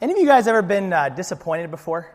Any 0.00 0.12
of 0.12 0.18
you 0.20 0.26
guys 0.26 0.46
ever 0.46 0.62
been 0.62 0.92
uh, 0.92 1.08
disappointed 1.08 1.72
before? 1.72 2.08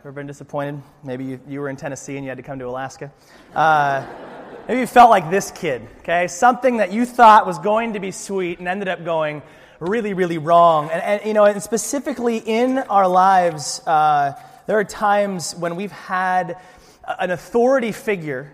Ever 0.00 0.10
been 0.10 0.26
disappointed? 0.26 0.80
Maybe 1.04 1.24
you, 1.24 1.40
you, 1.46 1.60
were 1.60 1.68
in 1.68 1.76
Tennessee 1.76 2.16
and 2.16 2.24
you 2.24 2.30
had 2.30 2.38
to 2.38 2.42
come 2.42 2.58
to 2.60 2.64
Alaska. 2.64 3.12
Uh, 3.54 4.06
maybe 4.66 4.80
you 4.80 4.86
felt 4.86 5.10
like 5.10 5.28
this 5.28 5.50
kid, 5.50 5.86
okay? 5.98 6.28
Something 6.28 6.78
that 6.78 6.90
you 6.90 7.04
thought 7.04 7.46
was 7.46 7.58
going 7.58 7.92
to 7.92 8.00
be 8.00 8.10
sweet 8.10 8.58
and 8.58 8.66
ended 8.66 8.88
up 8.88 9.04
going 9.04 9.42
really, 9.80 10.14
really 10.14 10.38
wrong. 10.38 10.88
And, 10.90 11.02
and 11.02 11.26
you 11.26 11.34
know, 11.34 11.44
and 11.44 11.62
specifically 11.62 12.38
in 12.38 12.78
our 12.78 13.06
lives, 13.06 13.82
uh, 13.86 14.32
there 14.66 14.78
are 14.78 14.84
times 14.84 15.54
when 15.56 15.76
we've 15.76 15.92
had 15.92 16.56
an 17.06 17.30
authority 17.30 17.92
figure 17.92 18.50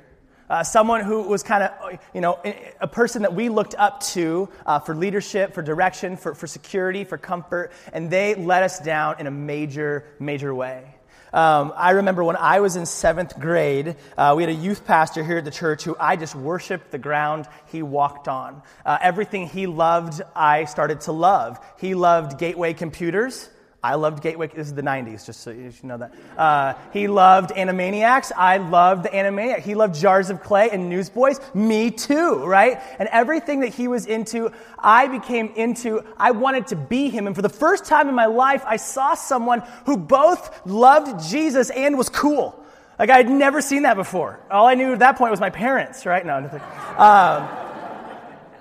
uh, 0.50 0.62
someone 0.62 1.02
who 1.02 1.22
was 1.22 1.42
kind 1.42 1.64
of, 1.64 1.98
you 2.12 2.20
know, 2.20 2.40
a 2.80 2.88
person 2.88 3.22
that 3.22 3.34
we 3.34 3.48
looked 3.48 3.74
up 3.74 4.00
to 4.00 4.48
uh, 4.66 4.79
for 4.79 4.94
leadership, 4.94 5.54
for 5.54 5.62
direction, 5.62 6.16
for, 6.16 6.34
for 6.34 6.46
security, 6.46 7.04
for 7.04 7.18
comfort, 7.18 7.72
and 7.93 8.11
they 8.11 8.34
let 8.34 8.62
us 8.62 8.79
down 8.79 9.16
in 9.20 9.26
a 9.26 9.30
major, 9.30 10.04
major 10.18 10.54
way. 10.54 10.94
Um, 11.32 11.72
I 11.75 11.90
remember 11.90 12.22
when 12.22 12.36
I 12.36 12.61
was 12.61 12.76
in 12.76 12.86
seventh 12.86 13.36
grade, 13.40 13.96
uh, 14.16 14.35
we 14.36 14.44
had 14.44 14.50
a 14.50 14.54
youth 14.54 14.86
pastor 14.86 15.25
here 15.25 15.38
at 15.38 15.44
the 15.44 15.50
church 15.50 15.82
who 15.82 15.96
I 15.99 16.14
just 16.14 16.36
worshiped 16.36 16.93
the 16.93 16.99
ground 16.99 17.49
he 17.72 17.82
walked 17.82 18.29
on. 18.29 18.63
Uh, 18.86 18.99
everything 19.00 19.49
he 19.49 19.66
loved, 19.66 20.22
I 20.36 20.66
started 20.66 21.00
to 21.02 21.13
love. 21.13 21.58
He 21.80 21.96
loved 21.96 22.38
Gateway 22.38 22.72
Computers. 22.72 23.50
I 23.84 23.96
loved 23.96 24.22
Gateway. 24.22 24.46
This 24.46 24.68
is 24.68 24.72
the 24.72 24.82
90s, 24.82 25.26
just 25.26 25.40
so 25.40 25.50
you 25.50 25.70
should 25.70 25.84
know 25.84 25.98
that. 25.98 26.14
Uh, 26.38 26.72
he 26.94 27.06
loved 27.06 27.50
Animaniacs. 27.50 28.32
I 28.34 28.57
loved 28.57 29.04
the 29.04 29.10
Animaniac. 29.10 29.58
He 29.58 29.74
loved 29.74 29.94
Jars 29.94 30.30
of 30.30 30.43
Clay 30.43 30.70
and 30.70 30.88
Newsboys. 30.88 31.38
Me 31.52 31.90
too, 31.90 32.47
right? 32.47 32.80
And 32.98 33.10
everything 33.12 33.60
that 33.60 33.74
he 33.74 33.86
was 33.86 34.06
into, 34.06 34.50
I 34.78 35.08
became 35.08 35.52
into. 35.55 36.02
I 36.16 36.30
wanted 36.30 36.69
to 36.69 36.77
be 36.77 37.10
him. 37.10 37.27
And 37.27 37.36
for 37.36 37.42
the 37.42 37.50
first 37.50 37.84
time 37.84 38.08
in 38.08 38.14
my 38.14 38.24
life, 38.24 38.64
I 38.66 38.77
saw 38.77 39.12
someone 39.12 39.62
who 39.84 39.98
both 39.98 40.64
loved 40.64 41.28
Jesus 41.28 41.69
and 41.69 41.98
was 41.98 42.08
cool. 42.08 42.58
Like 42.98 43.10
I 43.10 43.19
had 43.19 43.28
never 43.28 43.60
seen 43.60 43.82
that 43.82 43.96
before. 43.96 44.41
All 44.50 44.66
I 44.66 44.76
knew 44.76 44.94
at 44.94 45.00
that 45.00 45.19
point 45.19 45.30
was 45.30 45.41
my 45.41 45.50
parents, 45.50 46.06
right? 46.06 46.24
No, 46.24 46.41
nothing. 46.41 46.62
Um, 46.96 47.63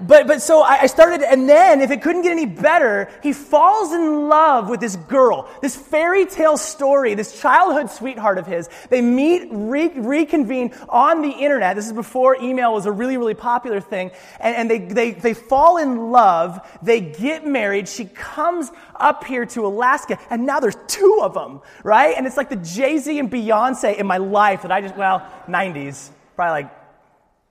but, 0.08 0.28
but 0.28 0.42
so 0.42 0.62
I 0.62 0.88
started, 0.88 1.22
and 1.22 1.48
then 1.48 1.82
if 1.82 1.92
it 1.92 2.02
couldn't 2.02 2.24
get 2.24 2.32
any 2.32 2.46
better, 2.46 3.10
he 3.22 3.32
falls 3.32 3.94
in 3.94 4.28
love 4.28 4.70
with 4.70 4.80
this 4.80 4.96
girl, 4.96 5.50
this 5.62 5.76
fairy 5.76 6.26
tale 6.26 6.58
story, 6.58 7.14
this 7.14 7.40
childhood 7.40 7.90
sweetheart 7.90 8.38
of 8.38 8.46
his. 8.46 8.70
They 8.90 9.02
meet, 9.02 9.48
re- 9.52 9.90
reconvene 9.90 10.74
on 10.90 11.22
the 11.22 11.30
internet. 11.30 11.76
This 11.76 11.86
is 11.86 11.94
before 11.94 12.36
email 12.42 12.74
was 12.74 12.86
a 12.86 12.92
really, 12.92 13.18
really 13.18 13.34
popular 13.34 13.80
thing. 13.80 14.12
And, 14.40 14.56
and 14.56 14.70
they, 14.70 14.80
they, 14.80 15.12
they 15.12 15.34
fall 15.34 15.78
in 15.78 16.12
love. 16.12 16.60
They 16.82 17.00
get 17.00 17.46
married. 17.46 17.88
She 17.88 18.06
comes 18.06 18.72
up 18.96 19.24
here 19.24 19.46
to 19.48 19.66
Alaska, 19.66 20.20
and 20.30 20.46
now 20.46 20.60
there's 20.60 20.78
two 20.88 21.20
of 21.22 21.34
them, 21.34 21.62
right? 21.84 22.16
And 22.18 22.28
it's 22.28 22.38
like 22.38 22.50
the 22.50 22.58
Jay 22.58 22.98
Z 22.98 23.18
and 23.20 23.32
Beyonce 23.32 23.98
in 23.98 24.06
my 24.06 24.18
life 24.18 24.64
that 24.64 24.72
I 24.72 24.82
just, 24.82 24.96
well, 24.96 25.26
90s, 25.48 26.10
probably 26.36 26.64
like 26.64 26.83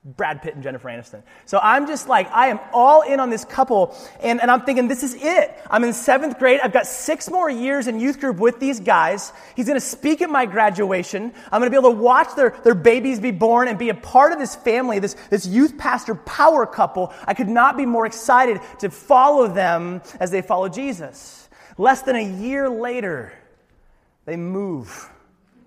Brad 0.04 0.42
Pitt 0.42 0.54
and 0.54 0.64
Jennifer 0.64 0.88
Aniston. 0.88 1.22
So 1.44 1.60
I'm 1.62 1.86
just 1.86 2.08
like, 2.08 2.28
I 2.32 2.48
am 2.48 2.58
all 2.72 3.02
in 3.02 3.20
on 3.20 3.30
this 3.30 3.44
couple, 3.44 3.96
and, 4.20 4.42
and 4.42 4.50
I'm 4.50 4.62
thinking, 4.62 4.88
this 4.88 5.04
is 5.04 5.14
it. 5.14 5.56
I'm 5.70 5.84
in 5.84 5.92
seventh 5.92 6.40
grade. 6.40 6.58
I've 6.60 6.72
got 6.72 6.88
six 6.88 7.30
more 7.30 7.48
years 7.48 7.86
in 7.86 8.00
youth 8.00 8.18
group 8.18 8.38
with 8.38 8.58
these 8.58 8.80
guys. 8.80 9.32
He's 9.54 9.66
going 9.66 9.78
to 9.78 9.86
speak 9.86 10.20
at 10.20 10.28
my 10.28 10.44
graduation. 10.44 11.32
I'm 11.52 11.60
going 11.60 11.70
to 11.70 11.70
be 11.70 11.76
able 11.76 11.92
to 11.94 12.00
watch 12.00 12.34
their, 12.34 12.50
their 12.64 12.74
babies 12.74 13.20
be 13.20 13.30
born 13.30 13.68
and 13.68 13.78
be 13.78 13.90
a 13.90 13.94
part 13.94 14.32
of 14.32 14.40
this 14.40 14.56
family, 14.56 14.98
this, 14.98 15.14
this 15.30 15.46
youth 15.46 15.78
pastor 15.78 16.16
power 16.16 16.66
couple. 16.66 17.12
I 17.24 17.34
could 17.34 17.48
not 17.48 17.76
be 17.76 17.86
more 17.86 18.04
excited 18.04 18.60
to 18.80 18.90
follow 18.90 19.46
them 19.46 20.02
as 20.18 20.32
they 20.32 20.42
follow 20.42 20.68
Jesus. 20.68 21.48
Less 21.78 22.02
than 22.02 22.16
a 22.16 22.24
year 22.24 22.68
later, 22.68 23.32
they 24.24 24.36
move 24.36 25.08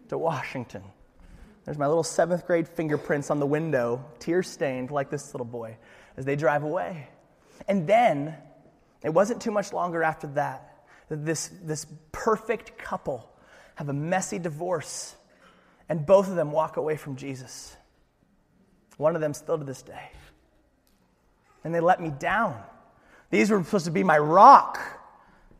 to 0.09 0.17
Washington. 0.17 0.83
There's 1.65 1.79
my 1.79 1.87
little 1.87 2.03
seventh 2.03 2.45
grade 2.45 2.67
fingerprints 2.67 3.31
on 3.31 3.39
the 3.39 3.45
window, 3.45 4.05
tear 4.19 4.43
stained 4.43 4.91
like 4.91 5.09
this 5.09 5.33
little 5.33 5.45
boy, 5.45 5.77
as 6.15 6.23
they 6.23 6.35
drive 6.35 6.63
away. 6.63 7.09
And 7.67 7.87
then, 7.87 8.35
it 9.01 9.09
wasn't 9.09 9.41
too 9.41 9.51
much 9.51 9.73
longer 9.73 10.03
after 10.03 10.27
that, 10.27 10.85
that 11.09 11.25
this, 11.25 11.49
this 11.63 11.87
perfect 12.11 12.77
couple 12.77 13.29
have 13.75 13.89
a 13.89 13.93
messy 13.93 14.37
divorce, 14.37 15.15
and 15.89 16.05
both 16.05 16.27
of 16.27 16.35
them 16.35 16.51
walk 16.51 16.77
away 16.77 16.97
from 16.97 17.15
Jesus. 17.15 17.75
One 18.97 19.15
of 19.15 19.21
them 19.21 19.33
still 19.33 19.57
to 19.57 19.63
this 19.63 19.81
day. 19.81 20.11
And 21.63 21.73
they 21.73 21.79
let 21.79 21.99
me 21.99 22.11
down. 22.11 22.61
These 23.31 23.49
were 23.49 23.61
supposed 23.63 23.85
to 23.85 23.91
be 23.91 24.03
my 24.03 24.19
rock. 24.19 24.79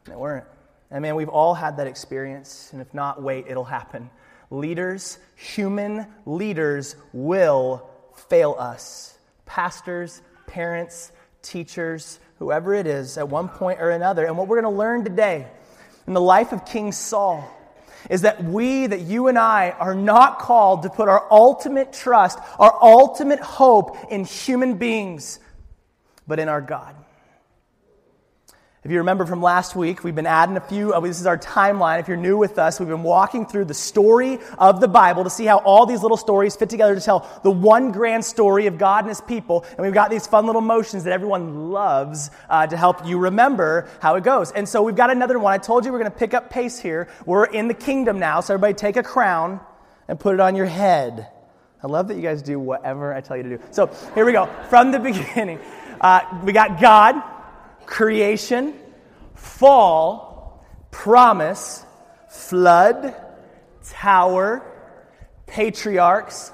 They 0.06 0.16
weren't. 0.16 0.46
And 0.92 1.02
man, 1.02 1.16
we've 1.16 1.30
all 1.30 1.56
had 1.56 1.78
that 1.78 1.88
experience. 1.88 2.70
And 2.72 2.82
if 2.82 2.94
not, 2.94 3.22
wait, 3.22 3.46
it'll 3.48 3.66
happen 3.66 4.12
leaders, 4.56 5.18
human 5.36 6.08
leaders, 6.26 6.96
will 7.14 7.90
fail 8.30 8.56
us. 8.58 9.18
Pastors, 9.46 10.22
parents, 10.48 11.12
teachers, 11.42 12.20
whoever 12.40 12.74
it 12.74 12.88
is, 12.88 13.18
at 13.18 13.30
one 13.30 13.50
point 13.50 13.80
or 13.80 13.92
another. 13.92 14.26
And 14.26 14.38
what 14.38 14.48
we're 14.48 14.62
going 14.62 14.74
to 14.74 14.78
learn 14.78 15.04
today 15.04 15.48
in 16.08 16.14
the 16.14 16.22
life 16.22 16.52
of 16.52 16.66
King 16.66 16.92
Saul 16.92 17.52
is 18.10 18.22
that 18.22 18.44
we, 18.44 18.88
that 18.88 19.02
you 19.02 19.28
and 19.28 19.38
I, 19.38 19.72
are 19.72 19.96
not 19.96 20.40
called 20.40 20.84
to 20.84 20.90
put 20.90 21.10
our 21.10 21.26
ultimate 21.32 21.92
trust, 21.92 22.40
our 22.60 22.78
ultimate 22.82 23.40
hope 23.40 23.98
in 24.12 24.26
human 24.26 24.78
beings, 24.78 25.40
but 26.28 26.40
in 26.40 26.50
our 26.50 26.62
God. 26.62 26.96
If 28.85 28.91
you 28.91 29.00
remember 29.00 29.25
from 29.25 29.41
last 29.41 29.75
week, 29.75 30.03
we've 30.03 30.13
been 30.13 30.28
adding 30.28 30.57
a 30.57 30.62
few, 30.62 30.94
uh, 30.94 31.00
this 31.00 31.19
is 31.19 31.25
our 31.25 31.40
timeline. 31.40 32.00
If 32.00 32.07
you're 32.07 32.18
new 32.18 32.38
with 32.38 32.59
us, 32.59 32.79
we've 32.79 32.88
been 32.88 33.01
walking 33.01 33.47
through 33.47 33.66
the 33.66 33.73
story 33.73 34.38
of 34.59 34.79
the 34.79 34.88
Bible 34.88 35.23
to 35.23 35.29
see 35.31 35.46
how 35.46 35.57
all 35.57 35.88
these 35.88 36.03
little 36.03 36.18
stories 36.18 36.56
fit 36.56 36.69
together 36.69 36.94
to 36.94 37.01
tell 37.01 37.28
the 37.41 37.50
one 37.50 37.91
grand 37.91 38.23
story 38.23 38.68
of 38.68 38.78
God 38.78 39.00
and 39.00 39.09
His 39.09 39.22
people. 39.22 39.66
And 39.72 39.79
we've 39.79 39.91
got 39.91 40.12
these 40.12 40.28
fun 40.28 40.46
little 40.46 40.62
motions 40.62 41.03
that 41.06 41.13
everyone 41.13 41.72
loves 41.72 42.29
uh, 42.47 42.68
to 42.68 42.78
help 42.78 43.03
you 43.07 43.18
remember 43.18 43.90
how 44.03 44.18
it 44.18 44.23
goes. 44.23 44.51
And 44.51 44.69
so 44.69 44.84
we've 44.84 44.96
got 44.96 45.09
another 45.09 45.40
one. 45.40 45.52
I 45.52 45.57
told 45.57 45.84
you 45.84 45.91
we're 45.91 45.97
going 45.97 46.12
to 46.12 46.19
pick 46.19 46.35
up 46.35 46.52
pace 46.52 46.78
here. 46.78 47.07
We're 47.25 47.46
in 47.46 47.67
the 47.67 47.73
kingdom 47.73 48.19
now, 48.19 48.40
so 48.41 48.53
everybody 48.53 48.75
take 48.75 48.97
a 48.97 49.03
crown 49.03 49.62
and 50.07 50.19
put 50.19 50.35
it 50.35 50.40
on 50.40 50.56
your 50.56 50.67
head. 50.67 51.28
I 51.81 51.88
love 51.88 52.07
that 52.09 52.17
you 52.17 52.22
guys 52.22 52.44
do 52.44 52.59
whatever 52.59 53.16
I 53.16 53.22
tell 53.22 53.35
you 53.35 53.41
to 53.41 53.50
do. 53.50 53.59
So 53.72 53.88
here 54.13 54.28
we 54.28 54.31
go. 54.31 54.46
From 54.69 54.91
the 54.91 55.00
beginning, 55.09 55.59
uh, 56.00 56.22
we 56.44 56.53
got 56.53 56.79
God 56.79 57.31
creation, 57.85 58.73
fall, 59.34 60.66
promise, 60.91 61.85
flood, 62.29 63.16
tower, 63.84 64.63
patriarchs, 65.46 66.51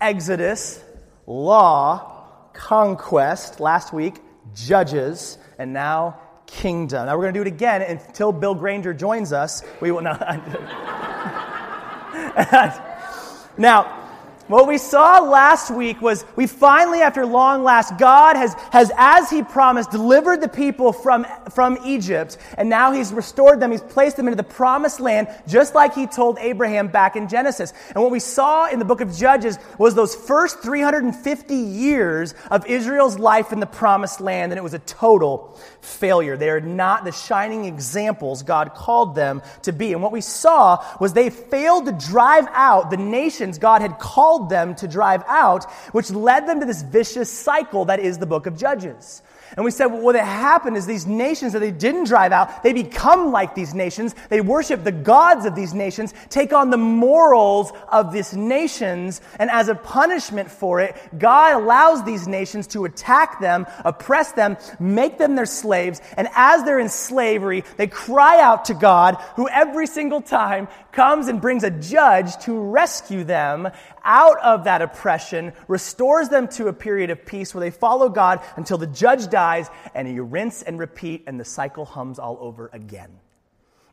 exodus, 0.00 0.82
law, 1.26 2.26
conquest, 2.52 3.60
last 3.60 3.92
week, 3.92 4.20
judges, 4.54 5.38
and 5.58 5.72
now 5.72 6.20
kingdom. 6.46 7.06
Now 7.06 7.16
we're 7.16 7.24
going 7.24 7.34
to 7.34 7.38
do 7.38 7.42
it 7.42 7.52
again 7.52 7.82
until 7.82 8.32
Bill 8.32 8.54
Granger 8.54 8.94
joins 8.94 9.32
us. 9.32 9.62
We 9.80 9.90
will 9.90 10.02
not. 10.02 10.20
now, 13.58 14.03
what 14.48 14.68
we 14.68 14.76
saw 14.76 15.20
last 15.20 15.70
week 15.70 16.02
was 16.02 16.24
we 16.36 16.46
finally, 16.46 17.00
after 17.00 17.24
long 17.24 17.64
last, 17.64 17.96
God 17.98 18.36
has, 18.36 18.54
has, 18.72 18.92
as 18.96 19.30
He 19.30 19.42
promised, 19.42 19.90
delivered 19.90 20.42
the 20.42 20.48
people 20.48 20.92
from, 20.92 21.26
from 21.50 21.78
Egypt, 21.84 22.36
and 22.58 22.68
now 22.68 22.92
He's 22.92 23.12
restored 23.12 23.58
them. 23.60 23.70
He's 23.70 23.80
placed 23.80 24.16
them 24.16 24.26
into 24.26 24.36
the 24.36 24.42
promised 24.42 25.00
land, 25.00 25.28
just 25.46 25.74
like 25.74 25.94
He 25.94 26.06
told 26.06 26.38
Abraham 26.38 26.88
back 26.88 27.16
in 27.16 27.28
Genesis. 27.28 27.72
And 27.94 28.02
what 28.02 28.10
we 28.12 28.20
saw 28.20 28.66
in 28.66 28.78
the 28.78 28.84
book 28.84 29.00
of 29.00 29.16
Judges 29.16 29.58
was 29.78 29.94
those 29.94 30.14
first 30.14 30.60
350 30.60 31.54
years 31.54 32.34
of 32.50 32.66
Israel's 32.66 33.18
life 33.18 33.50
in 33.50 33.60
the 33.60 33.66
promised 33.66 34.20
land, 34.20 34.52
and 34.52 34.58
it 34.58 34.62
was 34.62 34.74
a 34.74 34.78
total 34.80 35.58
failure. 35.80 36.36
They 36.36 36.50
are 36.50 36.60
not 36.60 37.04
the 37.04 37.12
shining 37.12 37.64
examples 37.64 38.42
God 38.42 38.74
called 38.74 39.14
them 39.14 39.42
to 39.62 39.72
be. 39.72 39.92
And 39.92 40.02
what 40.02 40.12
we 40.12 40.20
saw 40.20 40.84
was 41.00 41.12
they 41.12 41.30
failed 41.30 41.86
to 41.86 41.92
drive 41.92 42.46
out 42.52 42.90
the 42.90 42.96
nations 42.96 43.58
God 43.58 43.80
had 43.80 43.98
called 43.98 44.43
them 44.48 44.74
to 44.76 44.88
drive 44.88 45.22
out, 45.26 45.70
which 45.92 46.10
led 46.10 46.46
them 46.46 46.60
to 46.60 46.66
this 46.66 46.82
vicious 46.82 47.30
cycle 47.30 47.84
that 47.86 48.00
is 48.00 48.18
the 48.18 48.26
book 48.26 48.46
of 48.46 48.56
Judges. 48.56 49.22
And 49.56 49.64
we 49.64 49.70
said, 49.70 49.86
well, 49.86 50.00
what 50.00 50.16
happened 50.16 50.76
is 50.76 50.86
these 50.86 51.06
nations 51.06 51.52
that 51.52 51.60
they 51.60 51.70
didn't 51.70 52.04
drive 52.04 52.32
out, 52.32 52.62
they 52.62 52.72
become 52.72 53.30
like 53.30 53.54
these 53.54 53.72
nations. 53.72 54.14
They 54.28 54.40
worship 54.40 54.82
the 54.82 54.92
gods 54.92 55.44
of 55.44 55.54
these 55.54 55.74
nations, 55.74 56.12
take 56.28 56.52
on 56.52 56.70
the 56.70 56.76
morals 56.76 57.72
of 57.88 58.12
these 58.12 58.34
nations, 58.34 59.20
and 59.38 59.50
as 59.50 59.68
a 59.68 59.74
punishment 59.76 60.50
for 60.50 60.80
it, 60.80 60.96
God 61.16 61.54
allows 61.62 62.04
these 62.04 62.26
nations 62.26 62.66
to 62.68 62.84
attack 62.84 63.40
them, 63.40 63.66
oppress 63.84 64.32
them, 64.32 64.56
make 64.80 65.18
them 65.18 65.36
their 65.36 65.46
slaves, 65.46 66.00
and 66.16 66.28
as 66.34 66.64
they're 66.64 66.80
in 66.80 66.88
slavery, 66.88 67.62
they 67.76 67.86
cry 67.86 68.40
out 68.40 68.64
to 68.66 68.74
God, 68.74 69.16
who 69.36 69.48
every 69.48 69.86
single 69.86 70.20
time 70.20 70.66
comes 70.94 71.28
and 71.28 71.40
brings 71.40 71.64
a 71.64 71.70
judge 71.70 72.36
to 72.44 72.58
rescue 72.58 73.24
them 73.24 73.68
out 74.04 74.40
of 74.40 74.64
that 74.64 74.80
oppression, 74.80 75.52
restores 75.68 76.28
them 76.28 76.48
to 76.48 76.68
a 76.68 76.72
period 76.72 77.10
of 77.10 77.26
peace 77.26 77.54
where 77.54 77.60
they 77.60 77.70
follow 77.70 78.08
God 78.08 78.40
until 78.56 78.78
the 78.78 78.86
judge 78.86 79.28
dies 79.28 79.68
and 79.94 80.08
you 80.08 80.22
rinse 80.22 80.62
and 80.62 80.78
repeat 80.78 81.24
and 81.26 81.38
the 81.38 81.44
cycle 81.44 81.84
hums 81.84 82.18
all 82.18 82.38
over 82.40 82.70
again. 82.72 83.10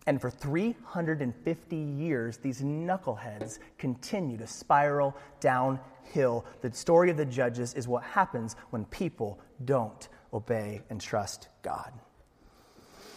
And 0.08 0.20
for 0.20 0.30
350 0.30 1.76
years, 1.76 2.38
these 2.38 2.62
knuckleheads 2.62 3.60
continue 3.78 4.38
to 4.38 4.48
spiral 4.48 5.16
downhill. 5.40 6.46
The 6.62 6.74
story 6.74 7.12
of 7.12 7.18
the 7.18 7.26
judges 7.26 7.74
is 7.76 7.88
what 7.88 8.04
happens 8.04 8.56
when 8.72 8.86
people 8.86 9.40
don't 9.64 10.08
obey 10.34 10.82
and 10.90 11.00
trust 11.00 11.50
God. 11.62 11.92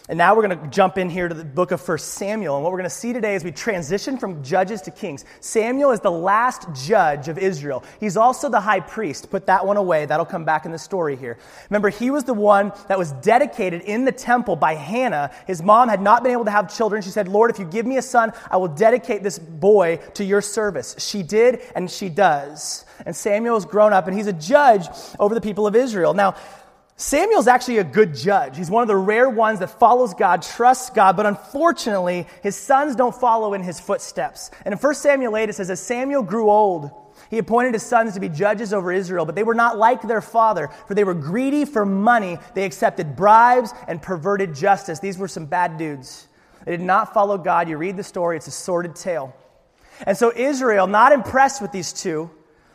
And 0.06 0.18
now 0.18 0.36
we're 0.36 0.46
going 0.46 0.60
to 0.60 0.66
jump 0.68 0.98
in 0.98 1.08
here 1.08 1.28
to 1.28 1.34
the 1.34 1.46
book 1.46 1.70
of 1.70 1.88
1 1.88 1.96
Samuel. 1.96 2.56
And 2.56 2.62
what 2.62 2.72
we're 2.72 2.78
going 2.78 2.90
to 2.90 2.94
see 2.94 3.14
today 3.14 3.36
is 3.36 3.42
we 3.42 3.50
transition 3.50 4.18
from 4.18 4.42
judges 4.42 4.82
to 4.82 4.90
kings. 4.90 5.24
Samuel 5.40 5.92
is 5.92 6.00
the 6.00 6.10
last 6.10 6.66
judge 6.74 7.28
of 7.28 7.38
Israel. 7.38 7.82
He's 8.00 8.18
also 8.18 8.50
the 8.50 8.60
high 8.60 8.80
priest. 8.80 9.30
Put 9.30 9.46
that 9.46 9.64
one 9.64 9.78
away. 9.78 10.04
That'll 10.04 10.26
come 10.26 10.44
back 10.44 10.66
in 10.66 10.72
the 10.72 10.78
story 10.78 11.16
here. 11.16 11.38
Remember, 11.70 11.88
he 11.88 12.10
was 12.10 12.24
the 12.24 12.34
one 12.34 12.72
that 12.88 12.98
was 12.98 13.12
dedicated 13.12 13.80
in 13.80 14.04
the 14.04 14.12
temple 14.12 14.56
by 14.56 14.74
Hannah. 14.74 15.30
His 15.46 15.62
mom 15.62 15.88
had 15.88 16.02
not 16.02 16.22
been 16.22 16.32
able 16.32 16.44
to 16.44 16.50
have 16.50 16.74
children. 16.74 17.00
She 17.00 17.08
said, 17.08 17.26
Lord, 17.26 17.50
if 17.50 17.58
you 17.58 17.64
give 17.64 17.86
me 17.86 17.96
a 17.96 18.02
son, 18.02 18.34
I 18.50 18.58
will 18.58 18.68
dedicate 18.68 19.22
this 19.22 19.38
boy 19.38 20.00
to 20.12 20.24
your 20.24 20.42
service. 20.42 20.96
She 20.98 21.22
did, 21.22 21.62
and 21.74 21.90
she 21.90 22.10
does. 22.10 22.84
And 23.06 23.16
Samuel 23.16 23.54
has 23.54 23.64
grown 23.64 23.94
up, 23.94 24.06
and 24.06 24.14
he's 24.14 24.26
a 24.26 24.34
judge 24.34 24.86
over 25.18 25.34
the 25.34 25.40
people 25.40 25.66
of 25.66 25.74
Israel. 25.74 26.12
Now, 26.12 26.34
Samuel's 26.96 27.48
actually 27.48 27.78
a 27.78 27.84
good 27.84 28.14
judge. 28.14 28.56
He's 28.56 28.70
one 28.70 28.82
of 28.82 28.88
the 28.88 28.96
rare 28.96 29.28
ones 29.28 29.58
that 29.58 29.78
follows 29.80 30.14
God, 30.14 30.42
trusts 30.42 30.90
God, 30.90 31.16
but 31.16 31.26
unfortunately, 31.26 32.26
his 32.42 32.54
sons 32.56 32.94
don't 32.94 33.14
follow 33.14 33.54
in 33.54 33.62
his 33.62 33.80
footsteps. 33.80 34.50
And 34.64 34.72
in 34.72 34.78
1 34.78 34.94
Samuel 34.94 35.36
8, 35.36 35.48
it 35.48 35.54
says, 35.54 35.70
As 35.70 35.80
Samuel 35.80 36.22
grew 36.22 36.48
old, 36.48 36.90
he 37.30 37.38
appointed 37.38 37.74
his 37.74 37.82
sons 37.82 38.14
to 38.14 38.20
be 38.20 38.28
judges 38.28 38.72
over 38.72 38.92
Israel, 38.92 39.24
but 39.24 39.34
they 39.34 39.42
were 39.42 39.54
not 39.54 39.76
like 39.76 40.02
their 40.02 40.20
father, 40.20 40.70
for 40.86 40.94
they 40.94 41.02
were 41.02 41.14
greedy 41.14 41.64
for 41.64 41.84
money. 41.84 42.38
They 42.54 42.64
accepted 42.64 43.16
bribes 43.16 43.72
and 43.88 44.00
perverted 44.00 44.54
justice. 44.54 45.00
These 45.00 45.18
were 45.18 45.28
some 45.28 45.46
bad 45.46 45.78
dudes. 45.78 46.28
They 46.64 46.76
did 46.76 46.86
not 46.86 47.12
follow 47.12 47.38
God. 47.38 47.68
You 47.68 47.76
read 47.76 47.96
the 47.96 48.04
story, 48.04 48.36
it's 48.36 48.46
a 48.46 48.52
sordid 48.52 48.94
tale. 48.94 49.34
And 50.06 50.16
so 50.16 50.32
Israel, 50.34 50.86
not 50.86 51.10
impressed 51.10 51.60
with 51.60 51.72
these 51.72 51.92
two, 51.92 52.30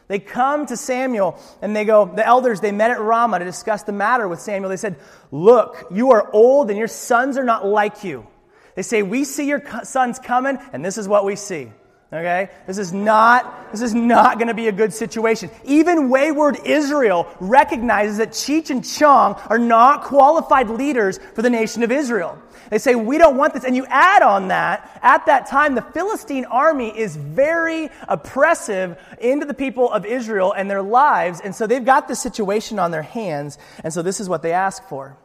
they 0.10 0.18
come 0.18 0.66
to 0.66 0.76
Samuel 0.76 1.40
and 1.62 1.76
they 1.76 1.86
go, 1.86 2.06
the 2.06 2.26
elders, 2.26 2.62
they 2.62 2.72
met 2.72 2.90
at 2.90 3.00
Ramah 3.00 3.40
to 3.40 3.46
discuss 3.46 3.84
the 3.84 3.92
matter 3.92 4.28
with 4.28 4.42
Samuel. 4.42 4.70
They 4.70 4.78
said, 4.78 4.96
Look, 5.32 5.88
you 5.92 6.12
are 6.12 6.30
old 6.34 6.70
and 6.70 6.80
your 6.80 6.88
sons 6.88 7.38
are 7.38 7.44
not 7.44 7.64
like 7.64 8.04
you. 8.04 8.26
They 8.74 8.82
say, 8.82 9.04
We 9.04 9.24
see 9.24 9.48
your 9.48 9.64
sons 9.84 10.18
coming, 10.18 10.58
and 10.74 10.84
this 10.84 10.98
is 10.98 11.08
what 11.08 11.26
we 11.26 11.36
see. 11.36 11.72
Okay? 12.12 12.50
This 12.66 12.80
is 12.80 12.92
not, 12.92 13.72
this 13.72 13.82
is 13.82 13.94
not 13.94 14.40
going 14.40 14.48
to 14.48 14.56
be 14.56 14.68
a 14.68 14.72
good 14.72 14.94
situation. 14.94 15.52
Even 15.64 16.10
wayward 16.10 16.58
Israel 16.66 17.28
recognizes 17.40 18.18
that 18.18 18.32
Cheech 18.32 18.72
and 18.72 18.84
Chong 18.84 19.36
are 19.48 19.60
not 19.60 20.04
qualified 20.04 20.70
leaders 20.70 21.20
for 21.36 21.44
the 21.44 21.52
nation 21.52 21.84
of 21.84 21.92
Israel. 21.92 22.42
They 22.72 22.80
say, 22.80 22.96
We 22.96 23.20
don't 23.20 23.38
want 23.38 23.54
this. 23.54 23.64
And 23.64 23.76
you 23.76 23.86
add 23.88 24.24
on 24.24 24.48
that, 24.48 25.00
at 25.04 25.28
that 25.28 25.48
time, 25.48 25.76
the 25.76 25.82
Philistine 25.82 26.46
army 26.46 26.98
is 26.98 27.16
very 27.16 27.90
oppressive 28.08 28.98
into 29.20 29.46
the 29.46 29.54
people 29.54 29.92
of 29.92 30.06
Israel 30.06 30.52
and 30.54 30.70
their 30.70 30.82
lives. 30.82 31.42
And 31.42 31.54
so 31.54 31.68
they've 31.68 31.86
got 31.86 32.08
this 32.08 32.20
situation 32.20 32.80
on 32.80 32.90
their 32.90 33.04
hands. 33.04 33.60
And 33.84 33.94
so 33.94 34.02
this 34.02 34.20
is 34.20 34.28
what 34.28 34.42
they 34.42 34.52
ask 34.52 34.84
for. 34.88 35.16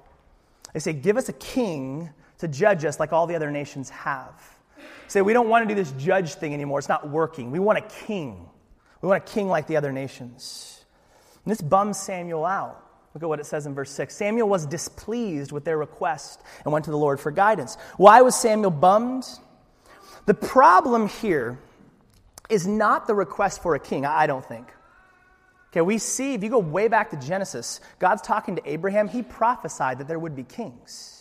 They 0.74 0.80
say, 0.80 0.92
Give 0.92 1.16
us 1.16 1.30
a 1.30 1.34
king 1.34 2.10
to 2.38 2.48
judge 2.48 2.84
us 2.84 3.00
like 3.00 3.12
all 3.12 3.26
the 3.26 3.36
other 3.36 3.50
nations 3.50 3.88
have. 3.88 4.53
Say, 5.08 5.22
we 5.22 5.32
don't 5.32 5.48
want 5.48 5.68
to 5.68 5.74
do 5.74 5.80
this 5.80 5.92
judge 5.92 6.34
thing 6.34 6.54
anymore. 6.54 6.78
It's 6.78 6.88
not 6.88 7.08
working. 7.08 7.50
We 7.50 7.58
want 7.58 7.78
a 7.78 8.04
king. 8.06 8.48
We 9.00 9.08
want 9.08 9.22
a 9.22 9.32
king 9.32 9.48
like 9.48 9.66
the 9.66 9.76
other 9.76 9.92
nations. 9.92 10.84
And 11.44 11.52
this 11.52 11.60
bums 11.60 11.98
Samuel 11.98 12.44
out. 12.44 12.80
Look 13.14 13.22
at 13.22 13.28
what 13.28 13.38
it 13.38 13.46
says 13.46 13.66
in 13.66 13.74
verse 13.74 13.90
6. 13.92 14.14
Samuel 14.14 14.48
was 14.48 14.66
displeased 14.66 15.52
with 15.52 15.64
their 15.64 15.78
request 15.78 16.40
and 16.64 16.72
went 16.72 16.86
to 16.86 16.90
the 16.90 16.98
Lord 16.98 17.20
for 17.20 17.30
guidance. 17.30 17.76
Why 17.96 18.22
was 18.22 18.34
Samuel 18.34 18.72
bummed? 18.72 19.24
The 20.26 20.34
problem 20.34 21.08
here 21.08 21.58
is 22.50 22.66
not 22.66 23.06
the 23.06 23.14
request 23.14 23.62
for 23.62 23.74
a 23.74 23.78
king, 23.78 24.04
I 24.04 24.26
don't 24.26 24.44
think. 24.44 24.66
Okay, 25.70 25.80
we 25.80 25.98
see, 25.98 26.34
if 26.34 26.42
you 26.42 26.50
go 26.50 26.58
way 26.58 26.88
back 26.88 27.10
to 27.10 27.16
Genesis, 27.16 27.80
God's 27.98 28.22
talking 28.22 28.56
to 28.56 28.68
Abraham, 28.68 29.08
he 29.08 29.22
prophesied 29.22 29.98
that 29.98 30.08
there 30.08 30.18
would 30.18 30.34
be 30.34 30.44
kings. 30.44 31.13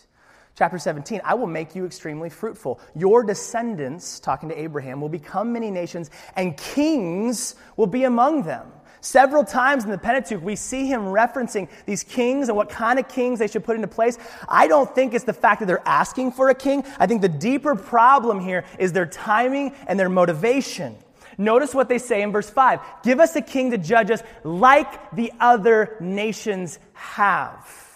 Chapter 0.55 0.77
17, 0.77 1.21
I 1.23 1.33
will 1.33 1.47
make 1.47 1.75
you 1.75 1.83
extremely 1.83 2.29
fruitful. 2.29 2.79
Your 2.95 3.23
descendants, 3.23 4.19
talking 4.19 4.49
to 4.49 4.59
Abraham, 4.59 5.01
will 5.01 5.09
become 5.09 5.51
many 5.51 5.71
nations, 5.71 6.11
and 6.35 6.55
kings 6.55 7.55
will 7.75 7.87
be 7.87 8.03
among 8.03 8.43
them. 8.43 8.67
Several 9.01 9.43
times 9.43 9.83
in 9.83 9.89
the 9.89 9.97
Pentateuch, 9.97 10.43
we 10.43 10.55
see 10.55 10.85
him 10.85 11.01
referencing 11.01 11.67
these 11.87 12.03
kings 12.03 12.49
and 12.49 12.55
what 12.55 12.69
kind 12.69 12.99
of 12.99 13.09
kings 13.09 13.39
they 13.39 13.47
should 13.47 13.63
put 13.63 13.75
into 13.75 13.87
place. 13.87 14.17
I 14.47 14.67
don't 14.67 14.93
think 14.93 15.15
it's 15.15 15.25
the 15.25 15.33
fact 15.33 15.59
that 15.59 15.65
they're 15.65 15.85
asking 15.87 16.33
for 16.33 16.49
a 16.49 16.55
king. 16.55 16.85
I 16.99 17.07
think 17.07 17.21
the 17.21 17.29
deeper 17.29 17.75
problem 17.75 18.39
here 18.39 18.63
is 18.77 18.93
their 18.93 19.07
timing 19.07 19.73
and 19.87 19.99
their 19.99 20.07
motivation. 20.07 20.95
Notice 21.37 21.73
what 21.73 21.89
they 21.89 21.97
say 21.97 22.21
in 22.21 22.31
verse 22.31 22.49
5 22.49 22.79
Give 23.03 23.19
us 23.19 23.35
a 23.35 23.41
king 23.41 23.71
to 23.71 23.77
judge 23.79 24.11
us 24.11 24.21
like 24.43 25.15
the 25.15 25.33
other 25.39 25.97
nations 25.99 26.77
have. 26.93 27.92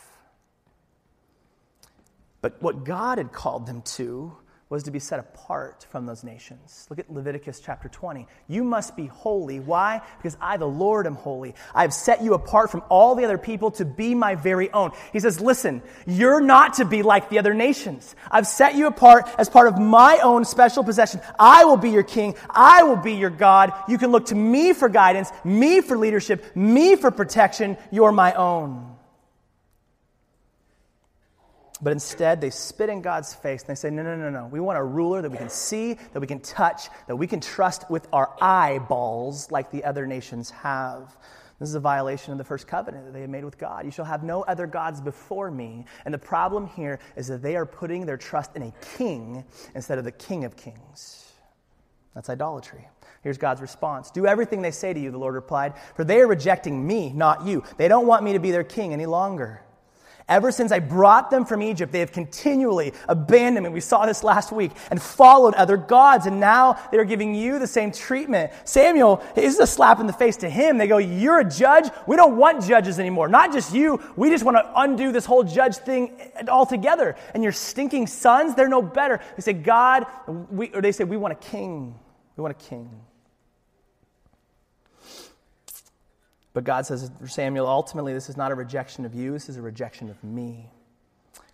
But 2.42 2.62
what 2.62 2.84
God 2.84 3.18
had 3.18 3.32
called 3.32 3.66
them 3.66 3.82
to 3.84 4.38
was 4.70 4.84
to 4.84 4.92
be 4.92 5.00
set 5.00 5.18
apart 5.18 5.86
from 5.90 6.06
those 6.06 6.26
nations. 6.26 6.88
Look 6.90 7.00
at 7.00 7.10
Leviticus 7.10 7.62
chapter 7.62 7.88
20. 7.88 8.28
You 8.50 8.66
must 8.66 8.98
be 8.98 9.06
holy. 9.06 9.62
Why? 9.62 10.02
Because 10.18 10.36
I, 10.42 10.58
the 10.58 10.68
Lord, 10.68 11.08
am 11.08 11.16
holy. 11.16 11.56
I 11.74 11.84
have 11.84 11.94
set 11.94 12.22
you 12.22 12.34
apart 12.34 12.70
from 12.70 12.84
all 12.90 13.16
the 13.16 13.24
other 13.24 13.38
people 13.38 13.72
to 13.72 13.86
be 13.86 14.14
my 14.14 14.36
very 14.36 14.70
own. 14.72 14.92
He 15.14 15.22
says, 15.22 15.40
Listen, 15.40 15.82
you're 16.06 16.42
not 16.42 16.76
to 16.76 16.86
be 16.86 17.02
like 17.02 17.30
the 17.30 17.40
other 17.40 17.54
nations. 17.54 18.14
I've 18.30 18.48
set 18.48 18.76
you 18.76 18.88
apart 18.88 19.30
as 19.38 19.48
part 19.48 19.70
of 19.70 19.80
my 19.80 20.20
own 20.22 20.44
special 20.44 20.84
possession. 20.84 21.22
I 21.40 21.64
will 21.64 21.78
be 21.78 21.92
your 21.92 22.04
king. 22.04 22.36
I 22.50 22.84
will 22.84 22.98
be 22.98 23.14
your 23.14 23.30
God. 23.30 23.72
You 23.88 23.98
can 23.98 24.12
look 24.12 24.26
to 24.28 24.36
me 24.36 24.74
for 24.74 24.90
guidance, 24.90 25.32
me 25.46 25.80
for 25.80 25.98
leadership, 25.98 26.44
me 26.56 26.98
for 26.98 27.10
protection. 27.10 27.78
You're 27.90 28.12
my 28.12 28.34
own. 28.34 28.97
But 31.82 31.94
instead, 31.94 32.42
they 32.42 32.50
spit 32.50 32.90
in 32.90 33.02
God's 33.02 33.34
face 33.34 33.62
and 33.62 33.70
they 33.70 33.76
say, 33.76 33.90
No, 33.90 34.02
no, 34.02 34.16
no, 34.16 34.30
no. 34.30 34.48
We 34.48 34.60
want 34.60 34.80
a 34.80 34.84
ruler 34.84 35.22
that 35.22 35.30
we 35.30 35.38
can 35.38 35.50
see, 35.50 35.94
that 36.14 36.20
we 36.20 36.28
can 36.28 36.40
touch, 36.40 36.90
that 37.08 37.16
we 37.16 37.28
can 37.28 37.40
trust 37.40 37.90
with 37.90 38.08
our 38.12 38.36
eyeballs 38.42 39.52
like 39.52 39.70
the 39.72 39.84
other 39.84 40.08
nations 40.08 40.50
have. 40.50 41.16
This 41.60 41.70
is 41.70 41.76
a 41.76 41.80
violation 41.80 42.32
of 42.32 42.38
the 42.38 42.44
first 42.44 42.68
covenant 42.68 43.06
that 43.06 43.14
they 43.14 43.22
had 43.22 43.32
made 43.32 43.44
with 43.44 43.58
God. 43.58 43.86
You 43.86 43.92
shall 43.92 44.06
have 44.06 44.24
no 44.24 44.44
other 44.44 44.68
gods 44.68 45.02
before 45.02 45.50
me. 45.50 45.86
And 46.06 46.14
the 46.14 46.20
problem 46.20 46.68
here 46.68 47.00
is 47.16 47.28
that 47.28 47.42
they 47.42 47.56
are 47.56 47.66
putting 47.66 48.06
their 48.06 48.18
trust 48.18 48.56
in 48.56 48.62
a 48.62 48.74
king 48.98 49.44
instead 49.74 49.98
of 49.98 50.04
the 50.04 50.12
king 50.12 50.46
of 50.46 50.56
kings. 50.56 51.32
That's 52.14 52.30
idolatry. 52.30 52.88
Here's 53.24 53.38
God's 53.38 53.62
response 53.62 54.12
Do 54.12 54.26
everything 54.26 54.62
they 54.62 54.72
say 54.72 54.94
to 54.94 55.00
you, 55.00 55.12
the 55.12 55.18
Lord 55.18 55.34
replied, 55.36 55.74
for 55.96 56.04
they 56.04 56.22
are 56.22 56.28
rejecting 56.28 56.86
me, 56.86 57.12
not 57.12 57.46
you. 57.46 57.64
They 57.78 57.88
don't 57.88 58.08
want 58.08 58.24
me 58.24 58.34
to 58.34 58.40
be 58.40 58.52
their 58.52 58.64
king 58.64 58.94
any 58.94 59.06
longer. 59.06 59.62
Ever 60.30 60.52
since 60.52 60.74
I 60.74 60.80
brought 60.80 61.32
them 61.32 61.46
from 61.46 61.62
Egypt, 61.62 61.94
they 61.94 62.02
have 62.02 62.12
continually 62.12 62.92
abandoned 63.08 63.66
me. 63.66 63.72
We 63.72 63.80
saw 63.80 64.06
this 64.06 64.26
last 64.26 64.52
week 64.52 64.72
and 64.92 65.02
followed 65.02 65.54
other 65.54 65.78
gods, 65.78 66.26
and 66.26 66.38
now 66.38 66.78
they 66.92 66.98
are 66.98 67.06
giving 67.06 67.34
you 67.34 67.60
the 67.60 67.68
same 67.68 67.94
treatment. 67.94 68.52
Samuel 68.66 69.24
is 69.38 69.58
a 69.60 69.66
slap 69.66 70.02
in 70.02 70.08
the 70.08 70.12
face 70.12 70.36
to 70.38 70.50
him. 70.50 70.78
They 70.78 70.88
go, 70.88 70.98
You're 70.98 71.40
a 71.40 71.50
judge? 71.50 71.90
We 72.08 72.18
don't 72.18 72.36
want 72.36 72.66
judges 72.66 73.00
anymore. 73.00 73.30
Not 73.30 73.54
just 73.54 73.74
you. 73.74 74.02
We 74.18 74.30
just 74.30 74.44
want 74.44 74.58
to 74.58 74.70
undo 74.76 75.14
this 75.14 75.26
whole 75.26 75.46
judge 75.46 75.78
thing 75.78 76.20
altogether. 76.50 77.16
And 77.34 77.42
your 77.42 77.54
stinking 77.54 78.08
sons, 78.08 78.54
they're 78.54 78.68
no 78.68 78.82
better. 78.82 79.22
They 79.38 79.42
say, 79.42 79.54
God, 79.54 80.08
we, 80.28 80.68
or 80.74 80.82
they 80.82 80.92
say, 80.92 81.06
We 81.06 81.16
want 81.16 81.32
a 81.32 81.38
king. 81.38 81.98
We 82.36 82.42
want 82.42 82.52
a 82.52 82.66
king. 82.66 82.90
But 86.58 86.64
God 86.64 86.88
says 86.88 87.12
Samuel, 87.28 87.68
ultimately, 87.68 88.16
this 88.16 88.30
is 88.30 88.36
not 88.36 88.52
a 88.52 88.56
rejection 88.56 89.06
of 89.06 89.14
you, 89.14 89.34
this 89.34 89.48
is 89.48 89.58
a 89.58 89.62
rejection 89.62 90.10
of 90.10 90.24
me. 90.24 90.72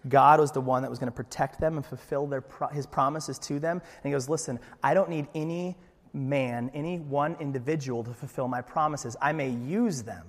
God 0.08 0.40
was 0.40 0.54
the 0.54 0.62
one 0.62 0.82
that 0.84 0.90
was 0.90 0.98
going 0.98 1.12
to 1.12 1.16
protect 1.16 1.60
them 1.60 1.76
and 1.76 1.86
fulfill 1.86 2.26
their, 2.26 2.42
his 2.72 2.88
promises 2.88 3.38
to 3.40 3.60
them. 3.60 3.82
And 3.82 4.06
he 4.06 4.12
goes, 4.12 4.30
Listen, 4.30 4.62
I 4.82 4.94
don't 4.94 5.10
need 5.10 5.28
any 5.36 5.76
man, 6.14 6.72
any 6.74 7.00
one 7.00 7.36
individual 7.42 8.06
to 8.06 8.14
fulfill 8.14 8.48
my 8.48 8.62
promises. 8.62 9.18
I 9.22 9.34
may 9.34 9.50
use 9.50 10.04
them, 10.04 10.26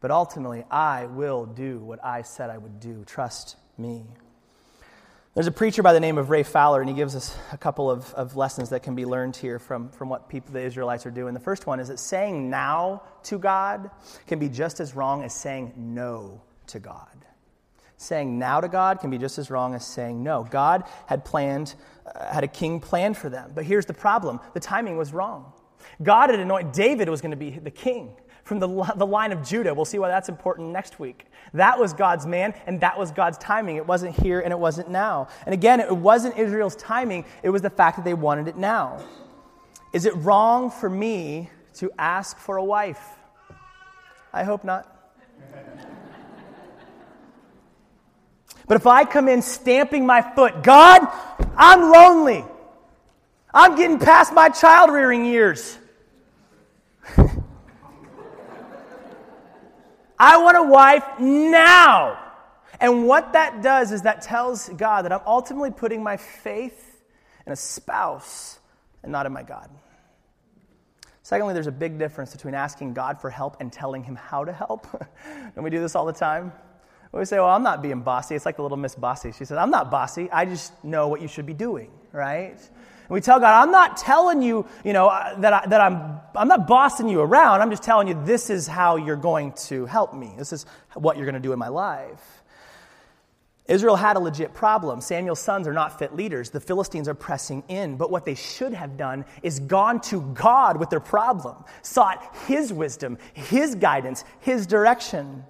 but 0.00 0.10
ultimately, 0.10 0.64
I 0.72 1.06
will 1.06 1.46
do 1.46 1.78
what 1.78 2.04
I 2.04 2.22
said 2.22 2.50
I 2.50 2.58
would 2.58 2.80
do. 2.80 3.04
Trust 3.06 3.58
me. 3.78 4.06
There's 5.40 5.46
a 5.46 5.52
preacher 5.52 5.82
by 5.82 5.94
the 5.94 6.00
name 6.00 6.18
of 6.18 6.28
Ray 6.28 6.42
Fowler, 6.42 6.82
and 6.82 6.90
he 6.90 6.94
gives 6.94 7.16
us 7.16 7.34
a 7.50 7.56
couple 7.56 7.90
of, 7.90 8.12
of 8.12 8.36
lessons 8.36 8.68
that 8.68 8.82
can 8.82 8.94
be 8.94 9.06
learned 9.06 9.34
here 9.34 9.58
from, 9.58 9.88
from 9.88 10.10
what 10.10 10.28
people, 10.28 10.52
the 10.52 10.60
Israelites 10.60 11.06
are 11.06 11.10
doing. 11.10 11.32
The 11.32 11.40
first 11.40 11.66
one 11.66 11.80
is 11.80 11.88
that 11.88 11.98
saying 11.98 12.50
now 12.50 13.04
to 13.22 13.38
God 13.38 13.90
can 14.26 14.38
be 14.38 14.50
just 14.50 14.80
as 14.80 14.94
wrong 14.94 15.22
as 15.22 15.32
saying 15.32 15.72
no 15.78 16.42
to 16.66 16.78
God. 16.78 17.24
Saying 17.96 18.38
now 18.38 18.60
to 18.60 18.68
God 18.68 19.00
can 19.00 19.08
be 19.08 19.16
just 19.16 19.38
as 19.38 19.50
wrong 19.50 19.74
as 19.74 19.86
saying 19.86 20.22
no. 20.22 20.46
God 20.50 20.84
had 21.06 21.24
planned, 21.24 21.74
uh, 22.04 22.30
had 22.30 22.44
a 22.44 22.48
king 22.48 22.78
planned 22.78 23.16
for 23.16 23.30
them, 23.30 23.52
but 23.54 23.64
here's 23.64 23.86
the 23.86 23.94
problem 23.94 24.40
the 24.52 24.60
timing 24.60 24.98
was 24.98 25.14
wrong. 25.14 25.54
God 26.02 26.28
had 26.28 26.38
anointed 26.38 26.72
David 26.72 27.08
was 27.08 27.22
going 27.22 27.30
to 27.30 27.38
be 27.38 27.48
the 27.48 27.70
king. 27.70 28.14
From 28.50 28.58
the, 28.58 28.92
the 28.96 29.06
line 29.06 29.30
of 29.30 29.46
Judah. 29.46 29.72
We'll 29.72 29.84
see 29.84 30.00
why 30.00 30.08
that's 30.08 30.28
important 30.28 30.70
next 30.70 30.98
week. 30.98 31.26
That 31.54 31.78
was 31.78 31.92
God's 31.92 32.26
man, 32.26 32.52
and 32.66 32.80
that 32.80 32.98
was 32.98 33.12
God's 33.12 33.38
timing. 33.38 33.76
It 33.76 33.86
wasn't 33.86 34.18
here 34.18 34.40
and 34.40 34.52
it 34.52 34.58
wasn't 34.58 34.90
now. 34.90 35.28
And 35.46 35.54
again, 35.54 35.78
it 35.78 35.96
wasn't 35.96 36.36
Israel's 36.36 36.74
timing, 36.74 37.26
it 37.44 37.50
was 37.50 37.62
the 37.62 37.70
fact 37.70 37.96
that 37.98 38.04
they 38.04 38.12
wanted 38.12 38.48
it 38.48 38.56
now. 38.56 39.04
Is 39.92 40.04
it 40.04 40.16
wrong 40.16 40.68
for 40.68 40.90
me 40.90 41.48
to 41.74 41.92
ask 41.96 42.38
for 42.38 42.56
a 42.56 42.64
wife? 42.64 43.00
I 44.32 44.42
hope 44.42 44.64
not. 44.64 44.84
But 48.66 48.76
if 48.76 48.86
I 48.86 49.04
come 49.04 49.28
in 49.28 49.42
stamping 49.42 50.06
my 50.06 50.22
foot, 50.22 50.62
God, 50.62 51.06
I'm 51.56 51.90
lonely. 51.90 52.44
I'm 53.52 53.76
getting 53.76 53.98
past 53.98 54.32
my 54.32 54.48
child 54.48 54.90
rearing 54.90 55.24
years. 55.24 55.76
I 60.20 60.36
want 60.36 60.58
a 60.58 60.62
wife 60.62 61.18
now. 61.18 62.18
And 62.78 63.06
what 63.06 63.32
that 63.32 63.62
does 63.62 63.90
is 63.90 64.02
that 64.02 64.20
tells 64.20 64.68
God 64.68 65.06
that 65.06 65.12
I'm 65.12 65.22
ultimately 65.26 65.70
putting 65.70 66.02
my 66.02 66.18
faith 66.18 67.02
in 67.46 67.52
a 67.52 67.56
spouse 67.56 68.58
and 69.02 69.10
not 69.10 69.24
in 69.24 69.32
my 69.32 69.42
God. 69.42 69.70
Secondly, 71.22 71.54
there's 71.54 71.68
a 71.68 71.72
big 71.72 71.98
difference 71.98 72.32
between 72.32 72.54
asking 72.54 72.92
God 72.92 73.18
for 73.18 73.30
help 73.30 73.56
and 73.60 73.72
telling 73.72 74.04
Him 74.04 74.14
how 74.14 74.44
to 74.44 74.52
help. 74.52 74.86
Don't 75.54 75.64
we 75.64 75.70
do 75.70 75.80
this 75.80 75.94
all 75.94 76.04
the 76.04 76.12
time? 76.12 76.52
We 77.12 77.24
say, 77.24 77.38
Well, 77.38 77.48
I'm 77.48 77.62
not 77.62 77.82
being 77.82 78.02
bossy. 78.02 78.34
It's 78.34 78.44
like 78.44 78.56
the 78.56 78.62
little 78.62 78.76
Miss 78.76 78.94
Bossy. 78.94 79.32
She 79.32 79.44
says, 79.44 79.56
I'm 79.56 79.70
not 79.70 79.90
bossy. 79.90 80.30
I 80.30 80.44
just 80.44 80.84
know 80.84 81.08
what 81.08 81.22
you 81.22 81.28
should 81.28 81.46
be 81.46 81.54
doing, 81.54 81.90
right? 82.12 82.58
And 83.10 83.14
we 83.16 83.20
tell 83.20 83.40
God, 83.40 83.60
I'm 83.60 83.72
not 83.72 83.96
telling 83.96 84.40
you, 84.40 84.64
you 84.84 84.92
know, 84.92 85.08
uh, 85.08 85.34
that, 85.40 85.52
I, 85.52 85.66
that 85.66 85.80
I'm, 85.80 86.20
I'm 86.36 86.46
not 86.46 86.68
bossing 86.68 87.08
you 87.08 87.20
around. 87.20 87.60
I'm 87.60 87.70
just 87.70 87.82
telling 87.82 88.06
you 88.06 88.16
this 88.24 88.50
is 88.50 88.68
how 88.68 88.94
you're 88.94 89.16
going 89.16 89.50
to 89.64 89.84
help 89.86 90.14
me. 90.14 90.32
This 90.38 90.52
is 90.52 90.64
what 90.94 91.16
you're 91.16 91.26
going 91.26 91.34
to 91.34 91.40
do 91.40 91.52
in 91.52 91.58
my 91.58 91.66
life. 91.66 92.44
Israel 93.66 93.96
had 93.96 94.14
a 94.14 94.20
legit 94.20 94.54
problem. 94.54 95.00
Samuel's 95.00 95.40
sons 95.40 95.66
are 95.66 95.72
not 95.72 95.98
fit 95.98 96.14
leaders. 96.14 96.50
The 96.50 96.60
Philistines 96.60 97.08
are 97.08 97.14
pressing 97.14 97.64
in. 97.66 97.96
But 97.96 98.12
what 98.12 98.24
they 98.24 98.36
should 98.36 98.74
have 98.74 98.96
done 98.96 99.24
is 99.42 99.58
gone 99.58 100.00
to 100.02 100.20
God 100.20 100.78
with 100.78 100.90
their 100.90 101.00
problem, 101.00 101.56
sought 101.82 102.36
His 102.46 102.72
wisdom, 102.72 103.18
His 103.32 103.74
guidance, 103.74 104.22
His 104.38 104.68
direction. 104.68 105.42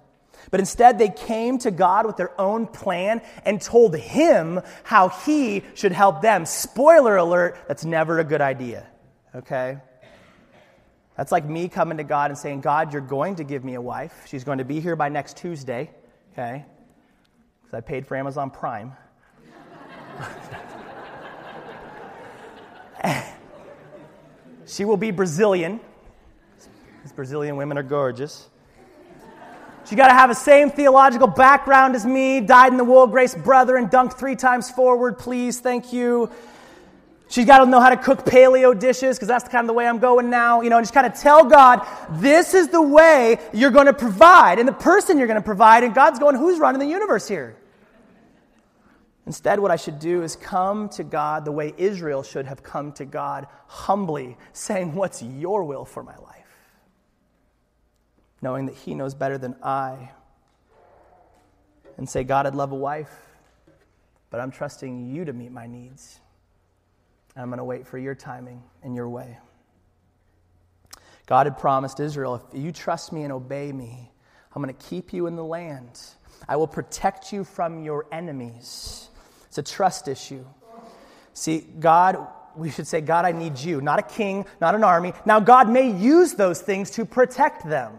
But 0.49 0.59
instead, 0.59 0.97
they 0.97 1.09
came 1.09 1.59
to 1.59 1.71
God 1.71 2.05
with 2.05 2.17
their 2.17 2.39
own 2.39 2.67
plan 2.67 3.21
and 3.45 3.61
told 3.61 3.95
Him 3.95 4.61
how 4.83 5.09
He 5.09 5.63
should 5.75 5.91
help 5.91 6.21
them. 6.21 6.45
Spoiler 6.45 7.17
alert, 7.17 7.57
that's 7.67 7.85
never 7.85 8.19
a 8.19 8.23
good 8.23 8.41
idea, 8.41 8.87
okay? 9.35 9.77
That's 11.15 11.31
like 11.31 11.45
me 11.45 11.67
coming 11.69 11.97
to 11.97 12.03
God 12.03 12.31
and 12.31 12.37
saying, 12.37 12.61
God, 12.61 12.93
you're 12.93 13.01
going 13.01 13.35
to 13.35 13.43
give 13.43 13.63
me 13.63 13.75
a 13.75 13.81
wife. 13.81 14.25
She's 14.27 14.43
going 14.43 14.57
to 14.57 14.65
be 14.65 14.79
here 14.79 14.95
by 14.95 15.09
next 15.09 15.37
Tuesday, 15.37 15.91
okay? 16.33 16.65
Because 17.61 17.77
I 17.77 17.81
paid 17.81 18.07
for 18.07 18.17
Amazon 18.17 18.49
Prime. 18.49 18.93
she 24.65 24.85
will 24.85 24.97
be 24.97 25.11
Brazilian. 25.11 25.79
These 27.03 27.11
Brazilian 27.11 27.55
women 27.55 27.77
are 27.77 27.83
gorgeous. 27.83 28.47
She 29.91 29.97
got 29.97 30.07
to 30.07 30.13
have 30.13 30.29
the 30.29 30.35
same 30.35 30.69
theological 30.69 31.27
background 31.27 31.97
as 31.97 32.05
me, 32.05 32.39
dyed 32.39 32.71
in 32.71 32.77
the 32.77 32.83
wool, 32.85 33.07
grace 33.07 33.35
brother, 33.35 33.75
and 33.75 33.89
dunked 33.89 34.13
three 34.13 34.37
times 34.37 34.71
forward, 34.71 35.17
please, 35.17 35.59
thank 35.59 35.91
you. 35.91 36.31
She's 37.27 37.45
got 37.45 37.57
to 37.57 37.65
know 37.65 37.81
how 37.81 37.89
to 37.89 37.97
cook 37.97 38.19
paleo 38.19 38.79
dishes 38.79 39.17
because 39.17 39.27
that's 39.27 39.49
kind 39.49 39.65
of 39.65 39.67
the 39.67 39.73
way 39.73 39.85
I'm 39.85 39.99
going 39.99 40.29
now, 40.29 40.61
you 40.61 40.69
know, 40.69 40.77
and 40.77 40.85
just 40.85 40.93
kind 40.93 41.05
of 41.05 41.19
tell 41.19 41.43
God, 41.43 41.85
this 42.09 42.53
is 42.53 42.69
the 42.69 42.81
way 42.81 43.37
you're 43.51 43.69
going 43.69 43.87
to 43.87 43.93
provide 43.93 44.59
and 44.59 44.65
the 44.65 44.71
person 44.71 45.17
you're 45.17 45.27
going 45.27 45.35
to 45.41 45.45
provide. 45.45 45.83
And 45.83 45.93
God's 45.93 46.19
going, 46.19 46.37
who's 46.37 46.57
running 46.57 46.79
the 46.79 46.87
universe 46.87 47.27
here? 47.27 47.57
Instead, 49.25 49.59
what 49.59 49.71
I 49.71 49.75
should 49.75 49.99
do 49.99 50.23
is 50.23 50.37
come 50.37 50.87
to 50.87 51.03
God 51.03 51.43
the 51.43 51.51
way 51.51 51.73
Israel 51.77 52.23
should 52.23 52.45
have 52.45 52.63
come 52.63 52.93
to 52.93 53.03
God, 53.03 53.45
humbly, 53.67 54.37
saying, 54.53 54.95
What's 54.95 55.21
your 55.21 55.65
will 55.65 55.83
for 55.83 56.01
my 56.01 56.15
life? 56.15 56.40
Knowing 58.41 58.65
that 58.65 58.75
He 58.75 58.95
knows 58.95 59.13
better 59.13 59.37
than 59.37 59.55
I. 59.63 60.11
And 61.97 62.09
say, 62.09 62.23
God, 62.23 62.47
I'd 62.47 62.55
love 62.55 62.71
a 62.71 62.75
wife, 62.75 63.11
but 64.29 64.39
I'm 64.39 64.51
trusting 64.51 65.13
you 65.13 65.25
to 65.25 65.33
meet 65.33 65.51
my 65.51 65.67
needs. 65.67 66.19
And 67.35 67.43
I'm 67.43 67.49
going 67.49 67.59
to 67.59 67.63
wait 67.63 67.85
for 67.85 67.97
your 67.97 68.15
timing 68.15 68.63
and 68.81 68.95
your 68.95 69.07
way. 69.07 69.37
God 71.27 71.45
had 71.45 71.57
promised 71.57 71.99
Israel, 71.99 72.45
if 72.51 72.59
you 72.59 72.71
trust 72.71 73.13
me 73.13 73.23
and 73.23 73.31
obey 73.31 73.71
me, 73.71 74.11
I'm 74.53 74.61
going 74.61 74.75
to 74.75 74.85
keep 74.89 75.13
you 75.13 75.27
in 75.27 75.35
the 75.35 75.43
land. 75.43 75.99
I 76.47 76.55
will 76.55 76.67
protect 76.67 77.31
you 77.31 77.43
from 77.43 77.83
your 77.83 78.05
enemies. 78.11 79.07
It's 79.47 79.57
a 79.57 79.63
trust 79.63 80.07
issue. 80.07 80.45
See, 81.33 81.59
God, 81.79 82.17
we 82.55 82.69
should 82.69 82.87
say, 82.87 82.99
God, 82.99 83.25
I 83.25 83.31
need 83.31 83.57
you, 83.57 83.79
not 83.79 83.99
a 83.99 84.01
king, 84.01 84.45
not 84.59 84.75
an 84.75 84.83
army. 84.83 85.13
Now, 85.25 85.39
God 85.39 85.69
may 85.69 85.89
use 85.89 86.33
those 86.33 86.59
things 86.59 86.91
to 86.91 87.05
protect 87.05 87.67
them. 87.67 87.93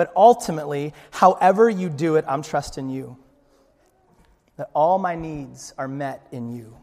But 0.00 0.14
ultimately, 0.16 0.94
however 1.10 1.68
you 1.68 1.90
do 1.90 2.16
it, 2.16 2.24
I'm 2.26 2.40
trusting 2.40 2.88
you. 2.88 3.18
That 4.56 4.70
all 4.74 4.98
my 4.98 5.14
needs 5.14 5.74
are 5.76 5.88
met 5.88 6.26
in 6.32 6.56
you. 6.56 6.74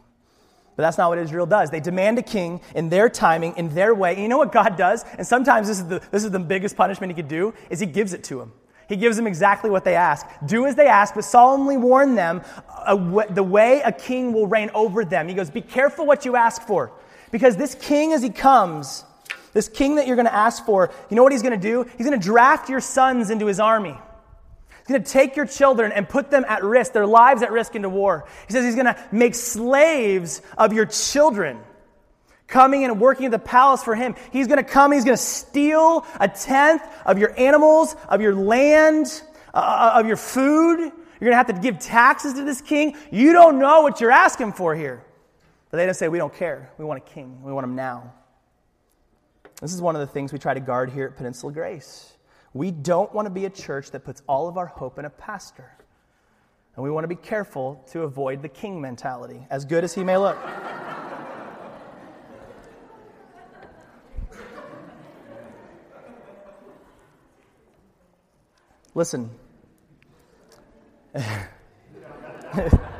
But 0.75 0.83
that's 0.83 0.99
not 0.99 1.09
what 1.09 1.17
Israel 1.17 1.47
does. 1.47 1.71
They 1.71 1.79
demand 1.79 2.19
a 2.19 2.21
king 2.21 2.61
in 2.75 2.89
their 2.89 3.09
timing, 3.09 3.57
in 3.57 3.73
their 3.73 3.95
way. 3.95 4.13
And 4.13 4.21
you 4.21 4.27
know 4.27 4.37
what 4.37 4.51
God 4.51 4.77
does? 4.77 5.03
And 5.17 5.25
sometimes 5.25 5.67
this 5.67 5.79
is 5.79 5.87
the, 5.87 5.99
this 6.11 6.25
is 6.25 6.29
the 6.29 6.37
biggest 6.37 6.77
punishment 6.77 7.09
he 7.09 7.15
could 7.15 7.27
do, 7.27 7.55
is 7.71 7.79
he 7.79 7.87
gives 7.87 8.13
it 8.13 8.23
to 8.25 8.37
them. 8.37 8.53
He 8.87 8.95
gives 8.95 9.17
them 9.17 9.25
exactly 9.25 9.71
what 9.71 9.83
they 9.83 9.95
ask. 9.95 10.23
Do 10.45 10.67
as 10.67 10.75
they 10.75 10.85
ask, 10.85 11.15
but 11.15 11.23
solemnly 11.23 11.75
warn 11.75 12.13
them 12.13 12.43
uh, 12.69 13.25
the 13.31 13.41
way 13.41 13.81
a 13.83 13.91
king 13.91 14.31
will 14.31 14.45
reign 14.45 14.69
over 14.75 15.03
them. 15.03 15.27
He 15.27 15.33
goes, 15.33 15.49
Be 15.49 15.61
careful 15.61 16.05
what 16.05 16.23
you 16.23 16.35
ask 16.35 16.61
for. 16.61 16.91
Because 17.31 17.57
this 17.57 17.73
king, 17.73 18.13
as 18.13 18.21
he 18.21 18.29
comes, 18.29 19.05
this 19.57 19.67
king 19.67 19.95
that 19.95 20.05
you're 20.05 20.15
going 20.15 20.27
to 20.27 20.33
ask 20.33 20.63
for, 20.65 20.91
you 21.09 21.15
know 21.15 21.23
what 21.23 21.31
he's 21.31 21.41
going 21.41 21.59
to 21.59 21.67
do? 21.67 21.83
He's 21.97 22.05
going 22.05 22.19
to 22.19 22.23
draft 22.23 22.69
your 22.69 22.79
sons 22.79 23.31
into 23.31 23.47
his 23.47 23.59
army. 23.59 23.89
He's 23.89 24.87
going 24.87 25.03
to 25.03 25.11
take 25.11 25.35
your 25.35 25.47
children 25.47 25.91
and 25.91 26.07
put 26.07 26.29
them 26.29 26.45
at 26.47 26.63
risk, 26.63 26.93
their 26.93 27.07
lives 27.07 27.41
at 27.41 27.51
risk 27.51 27.73
into 27.73 27.89
war. 27.89 28.27
He 28.45 28.53
says 28.53 28.63
he's 28.63 28.75
going 28.75 28.85
to 28.85 28.95
make 29.11 29.33
slaves 29.33 30.43
of 30.59 30.73
your 30.73 30.85
children 30.85 31.57
coming 32.45 32.83
and 32.83 33.01
working 33.01 33.25
at 33.25 33.31
the 33.31 33.39
palace 33.39 33.83
for 33.83 33.95
him. 33.95 34.13
He's 34.31 34.45
going 34.45 34.63
to 34.63 34.63
come, 34.63 34.91
he's 34.91 35.03
going 35.03 35.17
to 35.17 35.23
steal 35.23 36.05
a 36.19 36.27
tenth 36.27 36.83
of 37.03 37.17
your 37.17 37.33
animals, 37.35 37.95
of 38.07 38.21
your 38.21 38.35
land, 38.35 39.07
uh, 39.55 39.57
uh 39.95 39.99
of 39.99 40.05
your 40.05 40.17
food. 40.17 40.79
You're 40.79 41.31
going 41.31 41.31
to 41.31 41.37
have 41.37 41.47
to 41.47 41.53
give 41.53 41.79
taxes 41.79 42.35
to 42.35 42.43
this 42.43 42.61
king. 42.61 42.95
You 43.09 43.33
don't 43.33 43.57
know 43.57 43.81
what 43.81 44.01
you're 44.01 44.11
asking 44.11 44.53
for 44.53 44.75
here. 44.75 45.03
But 45.71 45.77
they 45.77 45.85
don't 45.85 45.95
say, 45.95 46.09
We 46.09 46.19
don't 46.19 46.33
care. 46.35 46.71
We 46.77 46.85
want 46.85 47.01
a 47.03 47.09
king. 47.11 47.41
We 47.41 47.51
want 47.51 47.63
him 47.63 47.75
now. 47.75 48.13
This 49.61 49.73
is 49.73 49.81
one 49.81 49.95
of 49.95 50.01
the 50.01 50.07
things 50.07 50.31
we 50.31 50.37
try 50.37 50.53
to 50.53 50.59
guard 50.59 50.91
here 50.91 51.07
at 51.07 51.17
Peninsula 51.17 51.51
Grace. 51.51 52.13
We 52.53 52.69
don't 52.69 53.11
want 53.13 53.25
to 53.25 53.31
be 53.31 53.45
a 53.45 53.49
church 53.49 53.89
that 53.91 54.01
puts 54.01 54.21
all 54.27 54.47
of 54.47 54.57
our 54.57 54.67
hope 54.67 54.99
in 54.99 55.05
a 55.05 55.09
pastor. 55.09 55.71
And 56.75 56.83
we 56.83 56.91
want 56.91 57.05
to 57.05 57.07
be 57.07 57.15
careful 57.15 57.83
to 57.91 58.03
avoid 58.03 58.43
the 58.43 58.49
king 58.49 58.79
mentality, 58.79 59.47
as 59.49 59.65
good 59.65 59.83
as 59.83 59.95
he 59.95 60.03
may 60.03 60.17
look. 60.17 60.37
Listen. 68.93 69.31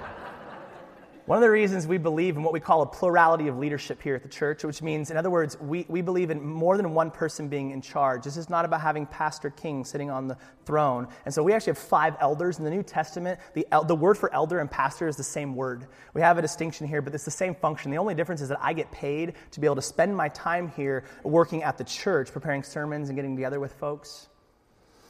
One 1.27 1.35
of 1.35 1.41
the 1.41 1.51
reasons 1.51 1.85
we 1.85 1.97
believe 1.97 2.37
in 2.37 2.43
what 2.43 2.53
we 2.53 2.61
call 2.61 2.81
a 2.83 2.85
plurality 2.85 3.49
of 3.49 3.57
leadership 3.57 4.01
here 4.01 4.15
at 4.15 4.23
the 4.23 4.29
church, 4.29 4.63
which 4.63 4.81
means, 4.81 5.11
in 5.11 5.17
other 5.17 5.29
words, 5.29 5.59
we, 5.59 5.85
we 5.89 6.01
believe 6.01 6.29
in 6.29 6.41
more 6.41 6.77
than 6.77 6.93
one 6.93 7.11
person 7.11 7.49
being 7.49 7.71
in 7.71 7.81
charge. 7.81 8.23
This 8.23 8.37
is 8.37 8.49
not 8.49 8.63
about 8.63 8.79
having 8.79 9.05
Pastor 9.05 9.49
King 9.49 9.83
sitting 9.83 10.09
on 10.09 10.29
the 10.29 10.37
throne. 10.63 11.05
And 11.25 11.33
so 11.33 11.43
we 11.43 11.51
actually 11.51 11.71
have 11.71 11.79
five 11.79 12.15
elders 12.21 12.59
in 12.59 12.63
the 12.63 12.69
New 12.69 12.81
Testament. 12.81 13.41
The, 13.55 13.67
the 13.85 13.93
word 13.93 14.17
for 14.17 14.33
elder 14.33 14.59
and 14.59 14.71
pastor 14.71 15.05
is 15.05 15.17
the 15.17 15.23
same 15.23 15.53
word. 15.53 15.87
We 16.13 16.21
have 16.21 16.37
a 16.37 16.41
distinction 16.41 16.87
here, 16.87 17.01
but 17.01 17.13
it's 17.13 17.25
the 17.25 17.29
same 17.29 17.55
function. 17.55 17.91
The 17.91 17.97
only 17.97 18.15
difference 18.15 18.39
is 18.39 18.47
that 18.47 18.59
I 18.61 18.71
get 18.71 18.89
paid 18.93 19.33
to 19.51 19.59
be 19.59 19.67
able 19.67 19.75
to 19.75 19.81
spend 19.81 20.15
my 20.15 20.29
time 20.29 20.69
here 20.77 21.03
working 21.23 21.61
at 21.61 21.77
the 21.77 21.83
church, 21.83 22.31
preparing 22.31 22.63
sermons 22.63 23.09
and 23.09 23.17
getting 23.17 23.35
together 23.35 23.59
with 23.59 23.73
folks. 23.73 24.29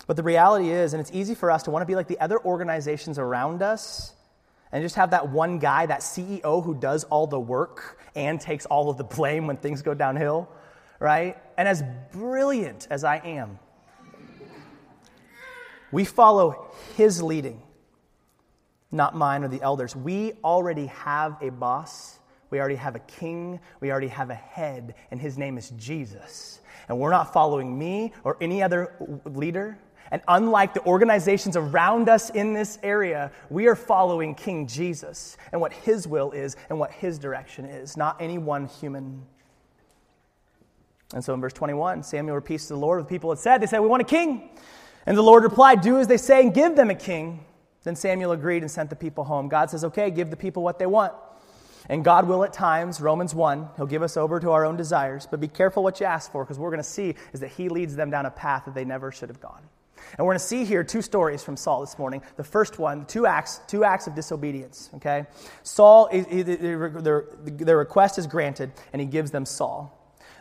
But 0.07 0.15
the 0.15 0.23
reality 0.23 0.71
is, 0.71 0.93
and 0.93 0.99
it's 0.99 1.11
easy 1.13 1.35
for 1.35 1.51
us 1.51 1.61
to 1.63 1.69
want 1.69 1.83
to 1.83 1.85
be 1.85 1.93
like 1.93 2.07
the 2.07 2.19
other 2.19 2.43
organizations 2.43 3.19
around 3.19 3.61
us 3.61 4.15
and 4.77 4.85
just 4.85 4.93
have 4.93 5.09
that 5.09 5.29
one 5.29 5.57
guy, 5.57 5.87
that 5.87 6.01
CEO 6.01 6.63
who 6.63 6.75
does 6.75 7.03
all 7.05 7.25
the 7.25 7.39
work 7.39 7.99
and 8.15 8.39
takes 8.39 8.67
all 8.67 8.91
of 8.91 8.97
the 8.97 9.03
blame 9.03 9.47
when 9.47 9.57
things 9.57 9.81
go 9.81 9.95
downhill, 9.95 10.47
right? 10.99 11.35
And 11.57 11.67
as 11.67 11.81
brilliant 12.11 12.85
as 12.91 13.03
I 13.03 13.15
am, 13.17 13.57
we 15.91 16.05
follow 16.05 16.67
his 16.95 17.23
leading, 17.23 17.63
not 18.91 19.15
mine 19.15 19.43
or 19.43 19.47
the 19.47 19.63
elders. 19.63 19.95
We 19.95 20.33
already 20.43 20.85
have 20.85 21.41
a 21.41 21.49
boss. 21.49 22.19
We 22.51 22.59
already 22.59 22.75
have 22.75 22.95
a 22.95 22.99
king. 22.99 23.59
We 23.79 23.89
already 23.89 24.09
have 24.09 24.29
a 24.29 24.35
head, 24.35 24.93
and 25.09 25.19
his 25.19 25.39
name 25.39 25.57
is 25.57 25.71
Jesus. 25.71 26.59
And 26.87 26.99
we're 26.99 27.09
not 27.09 27.33
following 27.33 27.75
me 27.75 28.13
or 28.23 28.37
any 28.39 28.61
other 28.61 28.93
leader. 29.25 29.79
And 30.11 30.21
unlike 30.27 30.73
the 30.73 30.85
organizations 30.85 31.57
around 31.57 32.09
us 32.09 32.29
in 32.29 32.53
this 32.53 32.79
area, 32.83 33.31
we 33.49 33.67
are 33.67 33.75
following 33.75 34.35
King 34.35 34.67
Jesus 34.67 35.37
and 35.51 35.59
what 35.59 35.73
his 35.73 36.07
will 36.07 36.31
is 36.31 36.55
and 36.69 36.79
what 36.79 36.91
his 36.91 37.19
direction 37.19 37.65
is, 37.65 37.97
not 37.97 38.21
any 38.21 38.37
one 38.37 38.67
human. 38.67 39.23
And 41.13 41.23
so 41.23 41.33
in 41.33 41.41
verse 41.41 41.53
21, 41.53 42.03
Samuel 42.03 42.35
repeats 42.35 42.67
to 42.67 42.73
the 42.73 42.79
Lord 42.79 42.99
what 42.99 43.07
the 43.07 43.13
people 43.13 43.29
had 43.29 43.39
said. 43.39 43.61
They 43.61 43.67
said, 43.67 43.79
We 43.79 43.87
want 43.87 44.01
a 44.01 44.05
king. 44.05 44.49
And 45.05 45.17
the 45.17 45.23
Lord 45.23 45.43
replied, 45.43 45.81
Do 45.81 45.99
as 45.99 46.07
they 46.07 46.17
say 46.17 46.41
and 46.41 46.53
give 46.53 46.75
them 46.75 46.89
a 46.89 46.95
king. 46.95 47.45
Then 47.83 47.95
Samuel 47.95 48.33
agreed 48.33 48.63
and 48.63 48.71
sent 48.71 48.89
the 48.89 48.95
people 48.95 49.23
home. 49.23 49.47
God 49.47 49.69
says, 49.69 49.83
Okay, 49.85 50.11
give 50.11 50.29
the 50.29 50.35
people 50.35 50.63
what 50.63 50.79
they 50.79 50.85
want. 50.85 51.13
And 51.89 52.03
God 52.03 52.27
will 52.27 52.43
at 52.43 52.51
times, 52.51 52.99
Romans 52.99 53.33
1, 53.33 53.69
He'll 53.77 53.85
give 53.85 54.03
us 54.03 54.17
over 54.17 54.39
to 54.41 54.51
our 54.51 54.65
own 54.65 54.75
desires, 54.75 55.25
but 55.29 55.39
be 55.39 55.47
careful 55.47 55.83
what 55.83 56.01
you 56.01 56.05
ask 56.05 56.29
for 56.31 56.43
because 56.43 56.59
we're 56.59 56.69
going 56.69 56.83
to 56.83 56.89
see 56.89 57.15
is 57.31 57.39
that 57.39 57.51
He 57.51 57.69
leads 57.69 57.95
them 57.95 58.09
down 58.09 58.25
a 58.25 58.31
path 58.31 58.65
that 58.65 58.75
they 58.75 58.83
never 58.83 59.11
should 59.11 59.29
have 59.29 59.39
gone. 59.39 59.61
And 60.17 60.25
we're 60.25 60.33
going 60.33 60.39
to 60.39 60.45
see 60.45 60.63
here 60.65 60.83
two 60.83 61.01
stories 61.01 61.43
from 61.43 61.57
Saul 61.57 61.81
this 61.81 61.97
morning. 61.97 62.21
The 62.35 62.43
first 62.43 62.79
one, 62.79 63.05
two 63.05 63.25
acts, 63.25 63.61
two 63.67 63.83
acts 63.83 64.07
of 64.07 64.15
disobedience. 64.15 64.89
Okay, 64.95 65.25
Saul, 65.63 66.09
their, 66.11 67.25
their 67.43 67.77
request 67.77 68.17
is 68.17 68.27
granted, 68.27 68.71
and 68.93 69.01
he 69.01 69.07
gives 69.07 69.31
them 69.31 69.45
Saul. 69.45 69.93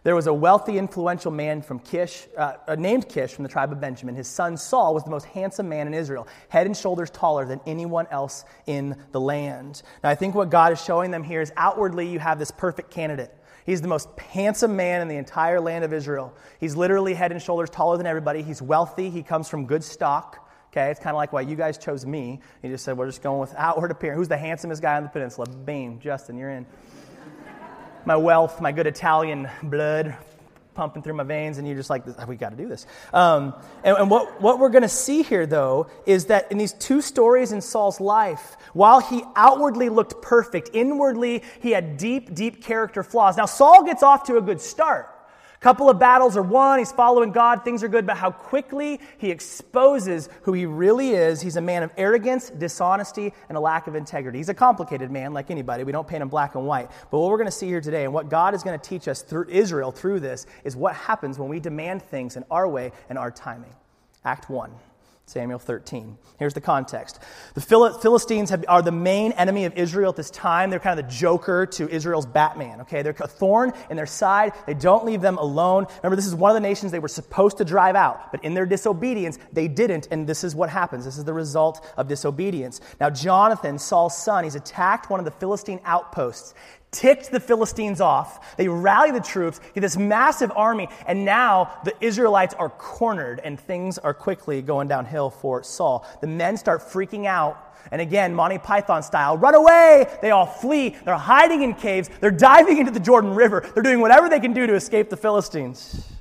There 0.06 0.14
was 0.14 0.28
a 0.28 0.32
wealthy, 0.32 0.78
influential 0.78 1.32
man 1.32 1.62
from 1.62 1.80
Kish, 1.80 2.28
uh, 2.38 2.76
named 2.78 3.08
Kish 3.08 3.32
from 3.32 3.42
the 3.42 3.48
tribe 3.48 3.72
of 3.72 3.80
Benjamin. 3.80 4.14
His 4.14 4.28
son 4.28 4.56
Saul 4.56 4.94
was 4.94 5.02
the 5.02 5.10
most 5.10 5.26
handsome 5.26 5.68
man 5.68 5.88
in 5.88 5.94
Israel, 5.94 6.28
head 6.48 6.66
and 6.66 6.76
shoulders 6.76 7.10
taller 7.10 7.44
than 7.44 7.60
anyone 7.66 8.06
else 8.12 8.44
in 8.68 8.96
the 9.10 9.20
land. 9.20 9.82
Now, 10.04 10.10
I 10.10 10.14
think 10.14 10.36
what 10.36 10.48
God 10.48 10.72
is 10.72 10.80
showing 10.80 11.10
them 11.10 11.24
here 11.24 11.40
is 11.40 11.52
outwardly 11.56 12.08
you 12.08 12.20
have 12.20 12.38
this 12.38 12.52
perfect 12.52 12.92
candidate. 12.92 13.34
He's 13.66 13.82
the 13.82 13.88
most 13.88 14.08
handsome 14.18 14.76
man 14.76 15.02
in 15.02 15.08
the 15.08 15.16
entire 15.16 15.60
land 15.60 15.84
of 15.84 15.92
Israel. 15.92 16.32
He's 16.60 16.76
literally 16.76 17.14
head 17.14 17.32
and 17.32 17.42
shoulders 17.42 17.68
taller 17.68 17.96
than 17.96 18.06
everybody. 18.06 18.42
He's 18.42 18.62
wealthy. 18.62 19.10
He 19.10 19.24
comes 19.24 19.48
from 19.48 19.66
good 19.66 19.82
stock. 19.82 20.48
Okay, 20.72 20.90
it's 20.90 21.00
kind 21.00 21.14
of 21.14 21.16
like 21.16 21.32
why 21.32 21.40
you 21.40 21.56
guys 21.56 21.76
chose 21.76 22.06
me. 22.06 22.40
You 22.62 22.70
just 22.70 22.84
said, 22.84 22.96
we're 22.96 23.06
just 23.06 23.22
going 23.22 23.40
with 23.40 23.54
outward 23.58 23.90
appearance. 23.90 24.18
Who's 24.18 24.28
the 24.28 24.36
handsomest 24.36 24.80
guy 24.80 24.96
on 24.96 25.02
the 25.02 25.08
peninsula? 25.08 25.48
Bam, 25.48 25.98
Justin, 25.98 26.38
you're 26.38 26.50
in 26.50 26.64
my 28.04 28.16
wealth, 28.16 28.60
my 28.60 28.70
good 28.70 28.86
Italian 28.86 29.48
blood 29.64 30.16
pumping 30.76 31.02
through 31.02 31.14
my 31.14 31.24
veins, 31.24 31.58
and 31.58 31.66
you're 31.66 31.76
just 31.76 31.90
like, 31.90 32.04
we 32.28 32.36
got 32.36 32.50
to 32.50 32.56
do 32.56 32.68
this. 32.68 32.86
Um, 33.12 33.54
and, 33.82 33.96
and 33.96 34.10
what, 34.10 34.40
what 34.40 34.60
we're 34.60 34.68
going 34.68 34.82
to 34.82 34.88
see 34.88 35.22
here, 35.22 35.46
though, 35.46 35.88
is 36.04 36.26
that 36.26 36.52
in 36.52 36.58
these 36.58 36.74
two 36.74 37.00
stories 37.00 37.50
in 37.50 37.60
Saul's 37.60 38.00
life, 38.00 38.56
while 38.74 39.00
he 39.00 39.24
outwardly 39.34 39.88
looked 39.88 40.22
perfect, 40.22 40.70
inwardly 40.72 41.42
he 41.60 41.70
had 41.70 41.96
deep, 41.96 42.34
deep 42.34 42.62
character 42.62 43.02
flaws. 43.02 43.36
Now, 43.36 43.46
Saul 43.46 43.84
gets 43.84 44.02
off 44.02 44.24
to 44.24 44.36
a 44.36 44.42
good 44.42 44.60
start 44.60 45.15
couple 45.60 45.88
of 45.88 45.98
battles 45.98 46.36
are 46.36 46.42
won, 46.42 46.78
he's 46.78 46.92
following 46.92 47.32
God, 47.32 47.64
things 47.64 47.82
are 47.82 47.88
good, 47.88 48.06
but 48.06 48.16
how 48.16 48.30
quickly 48.30 49.00
he 49.18 49.30
exposes 49.30 50.28
who 50.42 50.52
he 50.52 50.66
really 50.66 51.10
is. 51.10 51.40
He's 51.40 51.56
a 51.56 51.60
man 51.60 51.82
of 51.82 51.90
arrogance, 51.96 52.50
dishonesty, 52.50 53.32
and 53.48 53.56
a 53.56 53.60
lack 53.60 53.86
of 53.86 53.94
integrity. 53.94 54.38
He's 54.38 54.48
a 54.48 54.54
complicated 54.54 55.10
man, 55.10 55.32
like 55.32 55.50
anybody. 55.50 55.84
We 55.84 55.92
don't 55.92 56.06
paint 56.06 56.22
him 56.22 56.28
black 56.28 56.54
and 56.54 56.66
white. 56.66 56.90
But 57.10 57.18
what 57.18 57.30
we're 57.30 57.38
going 57.38 57.46
to 57.46 57.52
see 57.52 57.66
here 57.66 57.80
today, 57.80 58.04
and 58.04 58.12
what 58.12 58.28
God 58.28 58.54
is 58.54 58.62
going 58.62 58.78
to 58.78 58.88
teach 58.88 59.08
us 59.08 59.22
through 59.22 59.46
Israel 59.48 59.90
through 59.90 60.20
this, 60.20 60.46
is 60.64 60.76
what 60.76 60.94
happens 60.94 61.38
when 61.38 61.48
we 61.48 61.60
demand 61.60 62.02
things 62.02 62.36
in 62.36 62.44
our 62.50 62.68
way 62.68 62.92
and 63.08 63.18
our 63.18 63.30
timing. 63.30 63.74
Act 64.24 64.50
1. 64.50 64.70
Samuel 65.28 65.58
13. 65.58 66.16
Here's 66.38 66.54
the 66.54 66.60
context. 66.60 67.18
The 67.54 67.60
Philistines 67.60 68.50
have, 68.50 68.64
are 68.68 68.80
the 68.80 68.92
main 68.92 69.32
enemy 69.32 69.64
of 69.64 69.74
Israel 69.76 70.10
at 70.10 70.16
this 70.16 70.30
time. 70.30 70.70
They're 70.70 70.78
kind 70.78 71.00
of 71.00 71.04
the 71.04 71.12
joker 71.12 71.66
to 71.66 71.88
Israel's 71.88 72.26
Batman, 72.26 72.82
okay? 72.82 73.02
They're 73.02 73.16
a 73.18 73.26
thorn 73.26 73.72
in 73.90 73.96
their 73.96 74.06
side. 74.06 74.52
They 74.66 74.74
don't 74.74 75.04
leave 75.04 75.20
them 75.20 75.36
alone. 75.38 75.86
Remember, 75.96 76.14
this 76.14 76.28
is 76.28 76.34
one 76.36 76.52
of 76.52 76.54
the 76.54 76.60
nations 76.60 76.92
they 76.92 77.00
were 77.00 77.08
supposed 77.08 77.58
to 77.58 77.64
drive 77.64 77.96
out, 77.96 78.30
but 78.30 78.44
in 78.44 78.54
their 78.54 78.66
disobedience, 78.66 79.40
they 79.52 79.66
didn't, 79.66 80.06
and 80.12 80.28
this 80.28 80.44
is 80.44 80.54
what 80.54 80.70
happens. 80.70 81.04
This 81.04 81.18
is 81.18 81.24
the 81.24 81.34
result 81.34 81.84
of 81.96 82.06
disobedience. 82.06 82.80
Now, 83.00 83.10
Jonathan, 83.10 83.80
Saul's 83.80 84.16
son, 84.16 84.44
he's 84.44 84.54
attacked 84.54 85.10
one 85.10 85.18
of 85.18 85.24
the 85.24 85.32
Philistine 85.32 85.80
outposts 85.84 86.54
ticked 86.96 87.30
the 87.30 87.40
Philistines 87.40 88.00
off. 88.00 88.56
They 88.56 88.68
rally 88.68 89.10
the 89.10 89.20
troops, 89.20 89.60
get 89.74 89.82
this 89.82 89.98
massive 89.98 90.50
army, 90.56 90.88
and 91.06 91.24
now 91.24 91.78
the 91.84 91.92
Israelites 92.00 92.54
are 92.54 92.70
cornered 92.70 93.40
and 93.44 93.60
things 93.60 93.98
are 93.98 94.14
quickly 94.14 94.62
going 94.62 94.88
downhill 94.88 95.28
for 95.28 95.62
Saul. 95.62 96.06
The 96.22 96.26
men 96.26 96.56
start 96.56 96.80
freaking 96.80 97.26
out. 97.26 97.62
And 97.92 98.00
again, 98.00 98.34
Monty 98.34 98.58
Python 98.58 99.02
style, 99.02 99.36
run 99.36 99.54
away! 99.54 100.08
They 100.22 100.30
all 100.30 100.46
flee. 100.46 100.96
They're 101.04 101.14
hiding 101.14 101.62
in 101.62 101.74
caves. 101.74 102.10
They're 102.20 102.30
diving 102.30 102.78
into 102.78 102.90
the 102.90 102.98
Jordan 102.98 103.34
River. 103.34 103.68
They're 103.74 103.82
doing 103.82 104.00
whatever 104.00 104.28
they 104.28 104.40
can 104.40 104.54
do 104.54 104.66
to 104.66 104.74
escape 104.74 105.10
the 105.10 105.16
Philistines. 105.16 106.15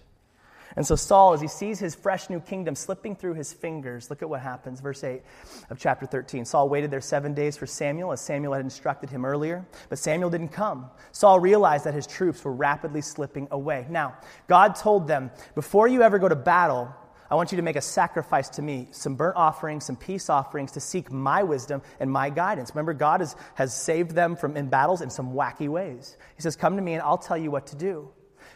And 0.75 0.85
so 0.85 0.95
Saul, 0.95 1.33
as 1.33 1.41
he 1.41 1.47
sees 1.47 1.79
his 1.79 1.95
fresh 1.95 2.29
new 2.29 2.41
kingdom 2.41 2.75
slipping 2.75 3.15
through 3.15 3.35
his 3.35 3.53
fingers, 3.53 4.09
look 4.09 4.21
at 4.21 4.29
what 4.29 4.41
happens. 4.41 4.81
Verse 4.81 5.03
8 5.03 5.21
of 5.69 5.79
chapter 5.79 6.05
13. 6.05 6.43
Saul 6.43 6.67
waited 6.67 6.91
there 6.91 7.01
seven 7.01 7.33
days 7.33 7.55
for 7.55 7.65
Samuel, 7.65 8.11
as 8.11 8.19
Samuel 8.19 8.53
had 8.53 8.61
instructed 8.61 9.09
him 9.09 9.23
earlier, 9.23 9.65
but 9.89 9.99
Samuel 9.99 10.29
didn't 10.29 10.49
come. 10.49 10.89
Saul 11.13 11.39
realized 11.39 11.85
that 11.85 11.93
his 11.93 12.05
troops 12.05 12.43
were 12.43 12.51
rapidly 12.53 13.01
slipping 13.01 13.47
away. 13.51 13.85
Now, 13.89 14.15
God 14.47 14.75
told 14.75 15.07
them, 15.07 15.31
before 15.53 15.88
you 15.88 16.01
ever 16.01 16.19
go 16.19 16.27
to 16.27 16.35
battle, 16.35 16.93
I 17.29 17.35
want 17.35 17.51
you 17.51 17.55
to 17.55 17.63
make 17.63 17.77
a 17.77 17.81
sacrifice 17.81 18.49
to 18.49 18.61
me, 18.61 18.89
some 18.91 19.15
burnt 19.15 19.38
offerings, 19.38 19.85
some 19.85 19.95
peace 19.95 20.29
offerings 20.29 20.73
to 20.73 20.79
seek 20.79 21.11
my 21.11 21.43
wisdom 21.43 21.81
and 21.99 22.11
my 22.11 22.29
guidance. 22.29 22.71
Remember, 22.71 22.93
God 22.93 23.21
has, 23.21 23.35
has 23.55 23.73
saved 23.73 24.11
them 24.11 24.35
from 24.35 24.57
in 24.57 24.67
battles 24.67 25.01
in 25.01 25.09
some 25.09 25.33
wacky 25.33 25.69
ways. 25.69 26.17
He 26.35 26.41
says, 26.41 26.55
Come 26.55 26.75
to 26.75 26.81
me 26.81 26.93
and 26.93 27.01
I'll 27.01 27.17
tell 27.17 27.38
you 27.38 27.49
what 27.49 27.67
to 27.67 27.75
do. 27.75 28.09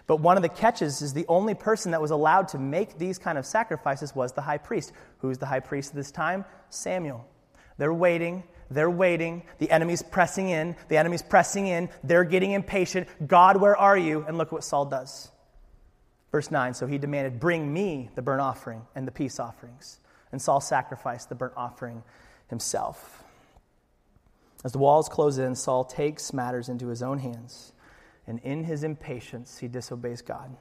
But 0.10 0.22
one 0.22 0.38
of 0.38 0.42
the 0.42 0.50
catches 0.50 1.04
is 1.04 1.14
the 1.14 1.28
only 1.28 1.54
person 1.54 1.92
that 1.92 2.02
was 2.02 2.10
allowed 2.10 2.48
to 2.48 2.58
make 2.58 2.98
these 2.98 3.20
kind 3.20 3.38
of 3.38 3.46
sacrifices 3.46 4.16
was 4.16 4.32
the 4.32 4.42
high 4.42 4.58
priest. 4.58 4.92
Who's 5.20 5.38
the 5.38 5.46
high 5.46 5.60
priest 5.60 5.92
at 5.92 5.96
this 5.98 6.10
time? 6.10 6.46
Samuel. 6.72 7.28
They're 7.78 7.94
waiting. 7.94 8.42
They're 8.72 8.90
waiting. 8.90 9.44
The 9.60 9.70
enemy's 9.70 10.02
pressing 10.02 10.50
in. 10.50 10.76
The 10.88 10.98
enemy's 10.98 11.22
pressing 11.22 11.68
in. 11.68 11.90
They're 12.04 12.24
getting 12.24 12.54
impatient. 12.54 13.08
God, 13.28 13.58
where 13.62 13.78
are 13.78 13.96
you? 13.96 14.26
And 14.28 14.40
look 14.40 14.52
what 14.52 14.64
Saul 14.64 14.86
does. 14.86 15.30
Verse 16.32 16.50
9 16.50 16.74
So 16.74 16.88
he 16.88 16.98
demanded, 16.98 17.40
Bring 17.40 17.72
me 17.72 18.10
the 18.16 18.24
burnt 18.24 18.42
offering 18.42 18.88
and 18.96 19.08
the 19.08 19.12
peace 19.12 19.40
offerings. 19.40 20.00
And 20.32 20.42
Saul 20.42 20.60
sacrificed 20.60 21.30
the 21.30 21.36
burnt 21.36 21.54
offering 21.56 22.02
himself. 22.48 23.24
As 24.66 24.72
the 24.72 24.80
walls 24.80 25.08
close 25.08 25.38
in, 25.38 25.54
Saul 25.54 25.86
takes 25.86 26.34
matters 26.34 26.68
into 26.68 26.88
his 26.88 27.04
own 27.04 27.20
hands 27.20 27.74
and 28.30 28.40
in 28.44 28.64
his 28.64 28.84
impatience, 28.84 29.58
he 29.58 29.68
disobeys 29.68 30.22
God. 30.22 30.56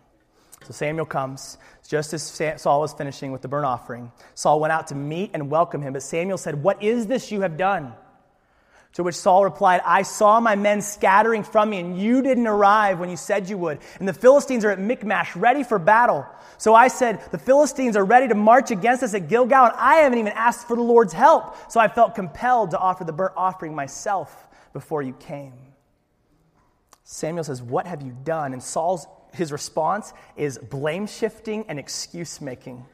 So 0.64 0.72
Samuel 0.72 1.04
comes 1.06 1.58
just 1.86 2.14
as 2.14 2.22
Saul 2.56 2.80
was 2.80 2.94
finishing 2.94 3.30
with 3.30 3.42
the 3.42 3.48
burnt 3.48 3.66
offering. 3.66 4.10
Saul 4.34 4.58
went 4.58 4.72
out 4.72 4.88
to 4.88 4.94
meet 4.94 5.30
and 5.34 5.50
welcome 5.50 5.82
him, 5.82 5.92
but 5.92 6.02
Samuel 6.02 6.38
said, 6.38 6.62
What 6.62 6.82
is 6.82 7.06
this 7.06 7.30
you 7.30 7.42
have 7.42 7.58
done? 7.58 7.92
To 8.94 9.02
which 9.02 9.14
Saul 9.14 9.44
replied, 9.44 9.82
I 9.84 10.02
saw 10.02 10.40
my 10.40 10.56
men 10.56 10.80
scattering 10.80 11.44
from 11.44 11.70
me, 11.70 11.78
and 11.78 12.00
you 12.00 12.22
didn't 12.22 12.46
arrive 12.46 12.98
when 12.98 13.10
you 13.10 13.18
said 13.18 13.50
you 13.50 13.58
would. 13.58 13.80
And 13.98 14.08
the 14.08 14.14
Philistines 14.14 14.64
are 14.64 14.70
at 14.70 14.80
Michmash, 14.80 15.36
ready 15.36 15.62
for 15.62 15.78
battle. 15.78 16.26
So 16.56 16.74
I 16.74 16.88
said, 16.88 17.20
The 17.30 17.38
Philistines 17.38 17.96
are 17.96 18.04
ready 18.04 18.28
to 18.28 18.34
march 18.34 18.70
against 18.70 19.02
us 19.02 19.12
at 19.12 19.28
Gilgal, 19.28 19.66
and 19.66 19.74
I 19.76 19.96
haven't 19.96 20.18
even 20.18 20.32
asked 20.32 20.66
for 20.66 20.74
the 20.74 20.82
Lord's 20.82 21.12
help. 21.12 21.70
So 21.70 21.78
I 21.80 21.88
felt 21.88 22.14
compelled 22.14 22.70
to 22.70 22.78
offer 22.78 23.04
the 23.04 23.12
burnt 23.12 23.34
offering 23.36 23.74
myself 23.74 24.48
before 24.72 25.02
you 25.02 25.12
came. 25.12 25.67
Samuel 27.10 27.42
says, 27.42 27.62
What 27.62 27.86
have 27.86 28.02
you 28.02 28.14
done? 28.22 28.52
And 28.52 28.62
Saul's 28.62 29.06
his 29.32 29.50
response 29.50 30.12
is 30.36 30.58
blame 30.58 31.06
shifting 31.06 31.64
and 31.68 31.78
excuse 31.78 32.38
making. 32.40 32.84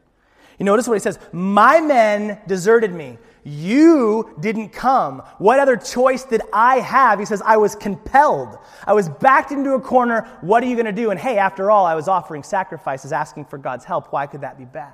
You 0.57 0.65
notice 0.65 0.87
what 0.87 0.95
he 0.95 1.01
says 1.01 1.19
My 1.33 1.81
men 1.81 2.39
deserted 2.47 2.93
me. 2.93 3.19
You 3.43 4.37
didn't 4.39 4.69
come. 4.69 5.19
What 5.39 5.59
other 5.59 5.77
choice 5.77 6.23
did 6.23 6.43
I 6.53 6.77
have? 6.77 7.19
He 7.19 7.25
says, 7.25 7.43
I 7.45 7.57
was 7.57 7.75
compelled. 7.75 8.57
I 8.87 8.93
was 8.93 9.09
backed 9.09 9.51
into 9.51 9.73
a 9.73 9.81
corner. 9.81 10.29
What 10.43 10.63
are 10.63 10.67
you 10.67 10.77
going 10.77 10.87
to 10.87 10.93
do? 10.93 11.11
And 11.11 11.19
hey, 11.19 11.37
after 11.37 11.69
all, 11.73 11.85
I 11.85 11.97
was 11.97 12.07
offering 12.07 12.45
sacrifices, 12.45 13.11
asking 13.11 13.47
for 13.47 13.59
God's 13.59 13.85
help. 13.85 14.13
Why 14.13 14.29
could 14.29 14.43
that 14.43 14.57
be 14.57 14.65
bad? 14.65 14.93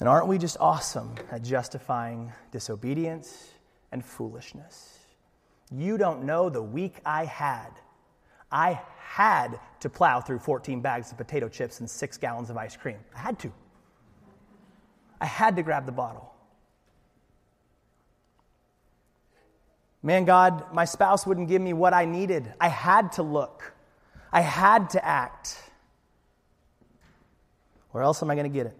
And 0.00 0.08
aren't 0.08 0.28
we 0.28 0.38
just 0.38 0.56
awesome 0.60 1.14
at 1.30 1.42
justifying 1.42 2.32
disobedience 2.52 3.50
and 3.92 4.02
foolishness? 4.02 4.95
You 5.70 5.98
don't 5.98 6.24
know 6.24 6.48
the 6.48 6.62
week 6.62 7.00
I 7.04 7.24
had. 7.24 7.70
I 8.50 8.80
had 8.98 9.58
to 9.80 9.88
plow 9.88 10.20
through 10.20 10.38
14 10.38 10.80
bags 10.80 11.10
of 11.10 11.18
potato 11.18 11.48
chips 11.48 11.80
and 11.80 11.90
six 11.90 12.16
gallons 12.16 12.50
of 12.50 12.56
ice 12.56 12.76
cream. 12.76 12.98
I 13.14 13.18
had 13.18 13.38
to. 13.40 13.52
I 15.20 15.26
had 15.26 15.56
to 15.56 15.62
grab 15.62 15.86
the 15.86 15.92
bottle. 15.92 16.32
Man, 20.02 20.24
God, 20.24 20.72
my 20.72 20.84
spouse 20.84 21.26
wouldn't 21.26 21.48
give 21.48 21.60
me 21.60 21.72
what 21.72 21.92
I 21.92 22.04
needed. 22.04 22.52
I 22.60 22.68
had 22.68 23.12
to 23.12 23.22
look, 23.22 23.74
I 24.32 24.40
had 24.40 24.90
to 24.90 25.04
act. 25.04 25.58
Where 27.90 28.04
else 28.04 28.22
am 28.22 28.30
I 28.30 28.34
going 28.34 28.50
to 28.50 28.54
get 28.54 28.66
it? 28.66 28.76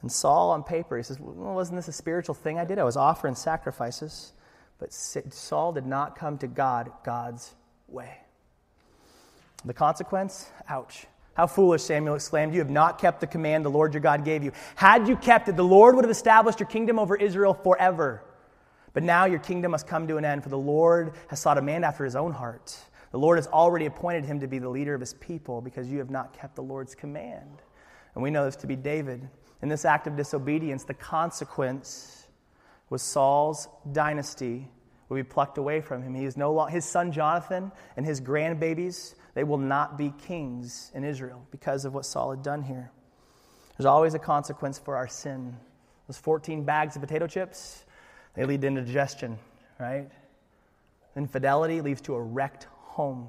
And 0.00 0.10
Saul, 0.10 0.50
on 0.50 0.62
paper, 0.62 0.96
he 0.96 1.02
says, 1.02 1.18
well, 1.20 1.54
Wasn't 1.54 1.76
this 1.76 1.88
a 1.88 1.92
spiritual 1.92 2.34
thing 2.34 2.58
I 2.58 2.64
did? 2.64 2.78
I 2.78 2.84
was 2.84 2.96
offering 2.96 3.34
sacrifices. 3.34 4.32
But 4.82 4.92
Saul 4.92 5.70
did 5.70 5.86
not 5.86 6.18
come 6.18 6.38
to 6.38 6.48
God 6.48 6.90
God's 7.04 7.54
way. 7.86 8.16
The 9.64 9.72
consequence? 9.72 10.50
Ouch. 10.68 11.06
How 11.34 11.46
foolish, 11.46 11.82
Samuel 11.82 12.16
exclaimed. 12.16 12.52
You 12.52 12.58
have 12.58 12.68
not 12.68 12.98
kept 12.98 13.20
the 13.20 13.28
command 13.28 13.64
the 13.64 13.70
Lord 13.70 13.94
your 13.94 14.00
God 14.00 14.24
gave 14.24 14.42
you. 14.42 14.50
Had 14.74 15.06
you 15.06 15.14
kept 15.14 15.48
it, 15.48 15.54
the 15.54 15.62
Lord 15.62 15.94
would 15.94 16.04
have 16.04 16.10
established 16.10 16.58
your 16.58 16.66
kingdom 16.66 16.98
over 16.98 17.14
Israel 17.14 17.54
forever. 17.54 18.24
But 18.92 19.04
now 19.04 19.24
your 19.24 19.38
kingdom 19.38 19.70
must 19.70 19.86
come 19.86 20.08
to 20.08 20.16
an 20.16 20.24
end, 20.24 20.42
for 20.42 20.48
the 20.48 20.58
Lord 20.58 21.12
has 21.28 21.38
sought 21.38 21.58
a 21.58 21.62
man 21.62 21.84
after 21.84 22.04
his 22.04 22.16
own 22.16 22.32
heart. 22.32 22.76
The 23.12 23.20
Lord 23.20 23.38
has 23.38 23.46
already 23.46 23.86
appointed 23.86 24.24
him 24.24 24.40
to 24.40 24.48
be 24.48 24.58
the 24.58 24.68
leader 24.68 24.94
of 24.94 25.00
his 25.00 25.14
people 25.14 25.60
because 25.60 25.88
you 25.88 25.98
have 25.98 26.10
not 26.10 26.36
kept 26.36 26.56
the 26.56 26.62
Lord's 26.64 26.96
command. 26.96 27.62
And 28.16 28.22
we 28.24 28.30
know 28.30 28.44
this 28.46 28.56
to 28.56 28.66
be 28.66 28.74
David. 28.74 29.28
In 29.62 29.68
this 29.68 29.84
act 29.84 30.08
of 30.08 30.16
disobedience, 30.16 30.82
the 30.82 30.94
consequence 30.94 32.21
was 32.92 33.00
Saul's 33.00 33.68
dynasty 33.90 34.68
will 35.08 35.16
be 35.16 35.22
plucked 35.22 35.56
away 35.56 35.80
from 35.80 36.02
him. 36.02 36.14
He 36.14 36.26
is 36.26 36.36
no 36.36 36.52
longer, 36.52 36.70
his 36.70 36.84
son 36.84 37.10
Jonathan 37.10 37.72
and 37.96 38.04
his 38.04 38.20
grandbabies, 38.20 39.14
they 39.34 39.44
will 39.44 39.56
not 39.56 39.96
be 39.96 40.12
kings 40.26 40.92
in 40.94 41.02
Israel 41.02 41.46
because 41.50 41.86
of 41.86 41.94
what 41.94 42.04
Saul 42.04 42.32
had 42.32 42.42
done 42.42 42.62
here. 42.62 42.92
There's 43.78 43.86
always 43.86 44.12
a 44.12 44.18
consequence 44.18 44.78
for 44.78 44.94
our 44.94 45.08
sin. 45.08 45.56
Those 46.06 46.18
14 46.18 46.64
bags 46.64 46.94
of 46.94 47.00
potato 47.00 47.26
chips, 47.26 47.86
they 48.34 48.44
lead 48.44 48.60
to 48.60 48.66
indigestion, 48.66 49.38
right? 49.80 50.10
Infidelity 51.16 51.80
leads 51.80 52.02
to 52.02 52.14
a 52.14 52.20
wrecked 52.20 52.66
home. 52.74 53.28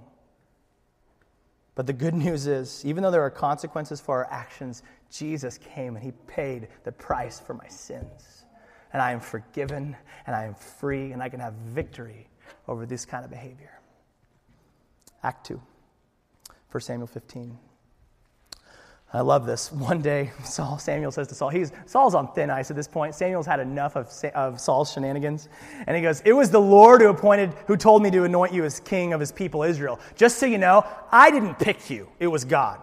But 1.76 1.88
the 1.88 1.94
good 1.94 2.14
news 2.14 2.48
is, 2.48 2.84
even 2.86 3.02
though 3.02 3.12
there 3.12 3.24
are 3.24 3.32
consequences 3.32 4.02
for 4.02 4.26
our 4.26 4.32
actions, 4.32 4.84
Jesus 5.10 5.58
came 5.58 5.96
and 5.96 6.04
he 6.04 6.12
paid 6.28 6.68
the 6.84 6.92
price 6.92 7.40
for 7.40 7.54
my 7.54 7.68
sins. 7.70 8.43
And 8.94 9.02
I 9.02 9.12
am 9.12 9.20
forgiven 9.20 9.98
and 10.26 10.36
I 10.36 10.46
am 10.46 10.56
free 10.56 11.12
and 11.12 11.22
I 11.22 11.30
can 11.30 11.40
have 11.40 11.54
victory 11.54 12.30
over 12.68 12.86
this 12.86 13.06
kind 13.06 13.26
of 13.26 13.32
behavior. 13.32 13.80
Act 15.24 15.48
2, 15.48 15.62
1 16.72 16.82
Samuel 16.82 17.08
15. 17.08 17.58
I 19.16 19.22
love 19.22 19.46
this. 19.46 19.72
One 19.72 20.02
day, 20.02 20.32
Saul, 20.44 20.80
Samuel 20.80 21.12
says 21.12 21.28
to 21.28 21.36
Saul, 21.36 21.50
he's, 21.50 21.72
Saul's 21.86 22.16
on 22.16 22.34
thin 22.34 22.50
ice 22.50 22.72
at 22.72 22.76
this 22.76 22.88
point. 22.88 23.14
Samuel's 23.14 23.46
had 23.46 23.60
enough 23.60 23.96
of, 23.96 24.12
of 24.34 24.60
Saul's 24.60 24.92
shenanigans. 24.92 25.50
And 25.86 25.96
he 25.96 26.02
goes, 26.02 26.22
It 26.26 26.34
was 26.34 26.50
the 26.50 26.62
Lord 26.62 27.02
who 27.02 27.10
appointed, 27.10 27.54
who 27.68 27.78
told 27.78 28.02
me 28.02 28.10
to 28.12 28.24
anoint 28.24 28.54
you 28.54 28.66
as 28.66 28.80
king 28.80 29.14
of 29.14 29.20
his 29.20 29.32
people 29.32 29.64
Israel. 29.64 30.00
Just 30.16 30.40
so 30.40 30.48
you 30.48 30.58
know, 30.58 30.84
I 31.12 31.30
didn't 31.30 31.60
pick 31.60 31.90
you, 31.90 32.10
it 32.20 32.28
was 32.28 32.44
God. 32.44 32.82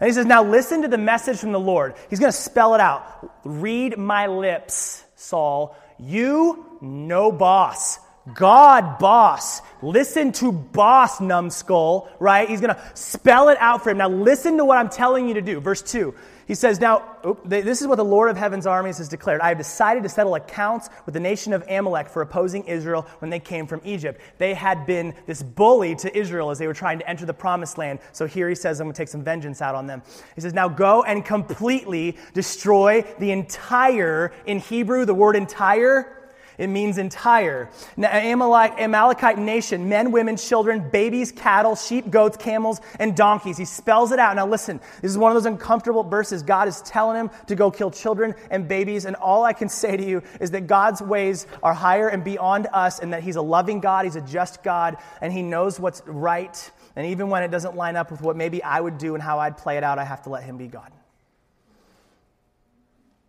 And 0.00 0.08
he 0.08 0.12
says, 0.12 0.26
Now 0.26 0.42
listen 0.42 0.82
to 0.82 0.88
the 0.88 0.98
message 0.98 1.38
from 1.38 1.52
the 1.52 1.60
Lord. 1.60 1.94
He's 2.10 2.20
going 2.20 2.32
to 2.32 2.36
spell 2.36 2.74
it 2.74 2.80
out. 2.80 3.32
Read 3.44 3.98
my 3.98 4.26
lips, 4.26 5.04
Saul. 5.16 5.76
You, 5.98 6.78
no 6.80 7.30
boss. 7.30 7.98
God, 8.32 8.98
boss. 8.98 9.60
Listen 9.82 10.32
to 10.32 10.50
boss, 10.50 11.20
numbskull, 11.20 12.08
right? 12.18 12.48
He's 12.48 12.60
going 12.60 12.74
to 12.74 12.82
spell 12.94 13.50
it 13.50 13.58
out 13.60 13.84
for 13.84 13.90
him. 13.90 13.98
Now, 13.98 14.08
listen 14.08 14.56
to 14.56 14.64
what 14.64 14.78
I'm 14.78 14.88
telling 14.88 15.28
you 15.28 15.34
to 15.34 15.42
do. 15.42 15.60
Verse 15.60 15.82
2. 15.82 16.14
He 16.46 16.54
says, 16.54 16.80
Now, 16.80 17.16
this 17.44 17.80
is 17.80 17.86
what 17.86 17.96
the 17.96 18.04
Lord 18.04 18.30
of 18.30 18.36
heaven's 18.36 18.66
armies 18.66 18.98
has 18.98 19.08
declared. 19.08 19.40
I 19.40 19.48
have 19.48 19.58
decided 19.58 20.02
to 20.02 20.08
settle 20.08 20.34
accounts 20.34 20.88
with 21.06 21.14
the 21.14 21.20
nation 21.20 21.52
of 21.52 21.64
Amalek 21.68 22.08
for 22.08 22.22
opposing 22.22 22.64
Israel 22.64 23.06
when 23.20 23.30
they 23.30 23.40
came 23.40 23.66
from 23.66 23.80
Egypt. 23.84 24.20
They 24.38 24.54
had 24.54 24.86
been 24.86 25.14
this 25.26 25.42
bully 25.42 25.94
to 25.96 26.16
Israel 26.16 26.50
as 26.50 26.58
they 26.58 26.66
were 26.66 26.74
trying 26.74 26.98
to 26.98 27.08
enter 27.08 27.26
the 27.26 27.34
promised 27.34 27.78
land. 27.78 28.00
So 28.12 28.26
here 28.26 28.48
he 28.48 28.54
says, 28.54 28.80
I'm 28.80 28.86
going 28.86 28.94
to 28.94 28.98
take 28.98 29.08
some 29.08 29.24
vengeance 29.24 29.62
out 29.62 29.74
on 29.74 29.86
them. 29.86 30.02
He 30.34 30.40
says, 30.40 30.52
Now 30.52 30.68
go 30.68 31.02
and 31.02 31.24
completely 31.24 32.16
destroy 32.32 33.02
the 33.18 33.30
entire, 33.30 34.32
in 34.46 34.58
Hebrew, 34.58 35.04
the 35.04 35.14
word 35.14 35.36
entire 35.36 36.23
it 36.58 36.68
means 36.68 36.98
entire. 36.98 37.68
Now, 37.96 38.10
Amalek, 38.16 38.72
Amalekite 38.78 39.38
nation, 39.38 39.88
men, 39.88 40.12
women, 40.12 40.36
children, 40.36 40.88
babies, 40.90 41.32
cattle, 41.32 41.76
sheep, 41.76 42.10
goats, 42.10 42.36
camels, 42.36 42.80
and 42.98 43.16
donkeys. 43.16 43.56
He 43.56 43.64
spells 43.64 44.12
it 44.12 44.18
out. 44.18 44.36
Now, 44.36 44.46
listen, 44.46 44.80
this 45.02 45.10
is 45.10 45.18
one 45.18 45.30
of 45.30 45.34
those 45.34 45.46
uncomfortable 45.46 46.04
verses. 46.04 46.42
God 46.42 46.68
is 46.68 46.80
telling 46.82 47.18
him 47.18 47.30
to 47.46 47.54
go 47.54 47.70
kill 47.70 47.90
children 47.90 48.34
and 48.50 48.68
babies. 48.68 49.04
And 49.04 49.16
all 49.16 49.44
I 49.44 49.52
can 49.52 49.68
say 49.68 49.96
to 49.96 50.04
you 50.04 50.22
is 50.40 50.50
that 50.52 50.66
God's 50.66 51.02
ways 51.02 51.46
are 51.62 51.74
higher 51.74 52.08
and 52.08 52.22
beyond 52.24 52.68
us, 52.72 53.00
and 53.00 53.12
that 53.12 53.22
He's 53.22 53.36
a 53.36 53.42
loving 53.42 53.80
God, 53.80 54.04
He's 54.04 54.16
a 54.16 54.20
just 54.20 54.62
God, 54.62 54.96
and 55.20 55.32
He 55.32 55.42
knows 55.42 55.80
what's 55.80 56.02
right. 56.06 56.70
And 56.96 57.06
even 57.06 57.28
when 57.28 57.42
it 57.42 57.50
doesn't 57.50 57.76
line 57.76 57.96
up 57.96 58.10
with 58.10 58.22
what 58.22 58.36
maybe 58.36 58.62
I 58.62 58.80
would 58.80 58.98
do 58.98 59.14
and 59.14 59.22
how 59.22 59.38
I'd 59.38 59.56
play 59.56 59.76
it 59.76 59.84
out, 59.84 59.98
I 59.98 60.04
have 60.04 60.22
to 60.22 60.30
let 60.30 60.44
Him 60.44 60.56
be 60.56 60.68
God. 60.68 60.92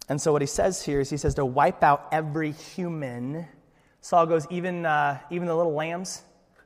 And 0.07 0.21
so 0.21 0.31
what 0.31 0.41
he 0.41 0.47
says 0.47 0.83
here 0.83 0.99
is 0.99 1.09
he 1.09 1.17
says 1.17 1.35
to 1.35 1.45
wipe 1.45 1.83
out 1.83 2.07
every 2.11 2.51
human. 2.51 3.47
Saul 4.01 4.27
goes, 4.27 4.45
even, 4.51 4.85
uh, 4.85 5.19
even 5.31 5.47
the 5.47 5.55
little 5.55 5.73
lambs, 5.73 6.21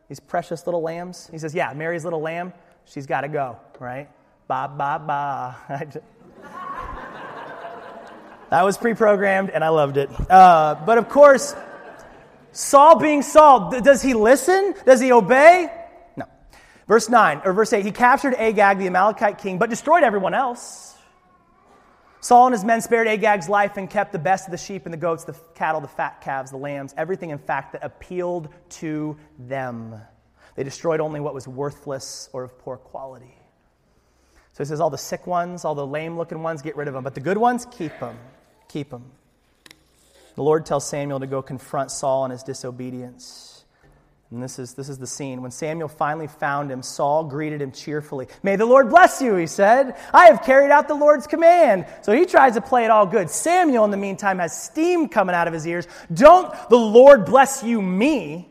these 0.09 0.19
precious 0.19 0.67
little 0.67 0.81
lambs. 0.81 1.29
He 1.31 1.37
says, 1.37 1.55
yeah, 1.55 1.71
Mary's 1.73 2.03
little 2.03 2.21
lamb, 2.21 2.51
she's 2.85 3.05
got 3.05 3.21
to 3.21 3.29
go, 3.29 3.57
right? 3.79 4.09
Ba, 4.47 4.69
ba, 4.75 5.01
ba. 5.05 5.55
that 8.49 8.63
was 8.63 8.77
pre 8.77 8.93
programmed, 8.93 9.51
and 9.51 9.63
I 9.63 9.69
loved 9.69 9.95
it. 9.95 10.09
Uh, 10.29 10.75
but 10.85 10.97
of 10.97 11.07
course, 11.07 11.55
Saul 12.51 12.99
being 12.99 13.21
Saul, 13.21 13.69
does 13.69 14.01
he 14.01 14.13
listen? 14.13 14.73
Does 14.85 14.99
he 14.99 15.13
obey? 15.13 15.71
No. 16.17 16.25
Verse 16.87 17.07
9, 17.07 17.43
or 17.45 17.53
verse 17.53 17.71
8, 17.71 17.85
he 17.85 17.91
captured 17.91 18.33
Agag, 18.33 18.79
the 18.79 18.87
Amalekite 18.87 19.37
king, 19.37 19.59
but 19.59 19.69
destroyed 19.69 20.03
everyone 20.03 20.33
else. 20.33 20.88
Saul 22.21 22.47
and 22.47 22.53
his 22.53 22.65
men 22.65 22.81
spared 22.81 23.07
Agag's 23.07 23.47
life 23.47 23.77
and 23.77 23.89
kept 23.89 24.11
the 24.11 24.19
best 24.19 24.45
of 24.45 24.51
the 24.51 24.57
sheep 24.57 24.85
and 24.85 24.93
the 24.93 24.97
goats, 24.97 25.23
the 25.23 25.35
cattle, 25.55 25.79
the 25.79 25.87
fat 25.87 26.21
calves, 26.21 26.51
the 26.51 26.57
lambs, 26.57 26.93
everything, 26.97 27.29
in 27.29 27.37
fact, 27.37 27.71
that 27.71 27.83
appealed 27.83 28.49
to 28.69 29.17
them. 29.37 29.95
They 30.55 30.63
destroyed 30.63 30.99
only 30.99 31.21
what 31.21 31.33
was 31.33 31.47
worthless 31.47 32.29
or 32.33 32.43
of 32.43 32.59
poor 32.59 32.75
quality. 32.75 33.35
So 34.51 34.63
he 34.63 34.67
says, 34.67 34.81
all 34.81 34.89
the 34.89 34.97
sick 34.97 35.25
ones, 35.25 35.63
all 35.63 35.75
the 35.75 35.87
lame 35.87 36.17
looking 36.17 36.43
ones, 36.43 36.61
get 36.61 36.75
rid 36.75 36.89
of 36.89 36.93
them. 36.93 37.03
But 37.03 37.15
the 37.15 37.21
good 37.21 37.37
ones, 37.37 37.65
keep 37.71 37.97
them. 37.99 38.17
Keep 38.67 38.89
them. 38.89 39.11
The 40.35 40.43
Lord 40.43 40.65
tells 40.65 40.87
Samuel 40.87 41.21
to 41.21 41.27
go 41.27 41.41
confront 41.41 41.91
Saul 41.91 42.25
and 42.25 42.31
his 42.33 42.43
disobedience. 42.43 43.58
And 44.31 44.43
this 44.43 44.59
is, 44.59 44.75
this 44.75 44.89
is 44.89 44.99
the 44.99 45.07
scene. 45.07 45.41
When 45.41 45.49
Samuel 45.49 45.87
finally 45.87 46.27
found 46.27 46.71
him, 46.71 46.83
Saul 46.83 47.23
greeted 47.23 47.63
him 47.63 47.71
cheerfully. 47.71 48.27
May 48.43 48.57
the 48.57 48.65
Lord 48.65 48.89
bless 48.89 49.21
you, 49.21 49.33
he 49.35 49.47
said. 49.47 49.97
I 50.13 50.27
have 50.27 50.43
carried 50.43 50.69
out 50.69 50.87
the 50.87 50.93
Lord's 50.93 51.25
command. 51.25 51.87
So 52.03 52.11
he 52.11 52.25
tries 52.27 52.53
to 52.53 52.61
play 52.61 52.85
it 52.85 52.91
all 52.91 53.07
good. 53.07 53.31
Samuel, 53.31 53.85
in 53.85 53.91
the 53.91 53.97
meantime, 53.97 54.37
has 54.37 54.55
steam 54.55 55.09
coming 55.09 55.33
out 55.33 55.47
of 55.47 55.53
his 55.53 55.65
ears. 55.65 55.87
Don't 56.13 56.53
the 56.69 56.77
Lord 56.77 57.25
bless 57.25 57.63
you, 57.63 57.81
me. 57.81 58.47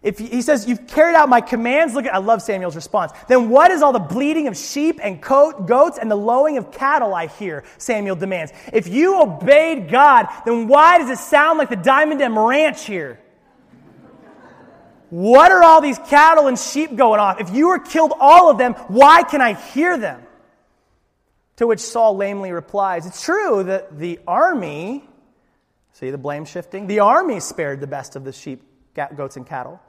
If 0.00 0.18
he 0.18 0.42
says, 0.42 0.68
You've 0.68 0.86
carried 0.86 1.16
out 1.16 1.28
my 1.28 1.40
commands, 1.40 1.94
look 1.94 2.06
at, 2.06 2.14
I 2.14 2.18
love 2.18 2.40
Samuel's 2.40 2.76
response. 2.76 3.10
Then 3.26 3.48
what 3.50 3.72
is 3.72 3.82
all 3.82 3.92
the 3.92 3.98
bleating 3.98 4.46
of 4.46 4.56
sheep 4.56 5.00
and 5.02 5.20
coat, 5.20 5.66
goats 5.66 5.98
and 5.98 6.08
the 6.08 6.16
lowing 6.16 6.56
of 6.58 6.70
cattle 6.70 7.14
I 7.14 7.26
hear? 7.26 7.64
Samuel 7.78 8.14
demands. 8.14 8.52
If 8.72 8.86
you 8.86 9.20
obeyed 9.20 9.90
God, 9.90 10.28
then 10.44 10.68
why 10.68 10.98
does 10.98 11.10
it 11.10 11.18
sound 11.18 11.58
like 11.58 11.68
the 11.68 11.76
Diamond 11.76 12.22
M 12.22 12.38
Ranch 12.38 12.84
here? 12.84 13.21
What 15.12 15.52
are 15.52 15.62
all 15.62 15.82
these 15.82 15.98
cattle 15.98 16.46
and 16.46 16.58
sheep 16.58 16.96
going 16.96 17.20
off? 17.20 17.38
If 17.38 17.54
you 17.54 17.68
were 17.68 17.78
killed 17.78 18.14
all 18.18 18.50
of 18.50 18.56
them, 18.56 18.72
why 18.88 19.24
can 19.24 19.42
I 19.42 19.52
hear 19.52 19.98
them? 19.98 20.22
To 21.56 21.66
which 21.66 21.80
Saul 21.80 22.16
lamely 22.16 22.50
replies, 22.50 23.04
It's 23.04 23.22
true 23.22 23.62
that 23.64 23.98
the 23.98 24.20
army, 24.26 25.04
see 25.92 26.10
the 26.10 26.16
blame 26.16 26.46
shifting, 26.46 26.86
the 26.86 27.00
army 27.00 27.40
spared 27.40 27.82
the 27.82 27.86
best 27.86 28.16
of 28.16 28.24
the 28.24 28.32
sheep, 28.32 28.62
goats, 28.94 29.36
and 29.36 29.46
cattle, 29.46 29.82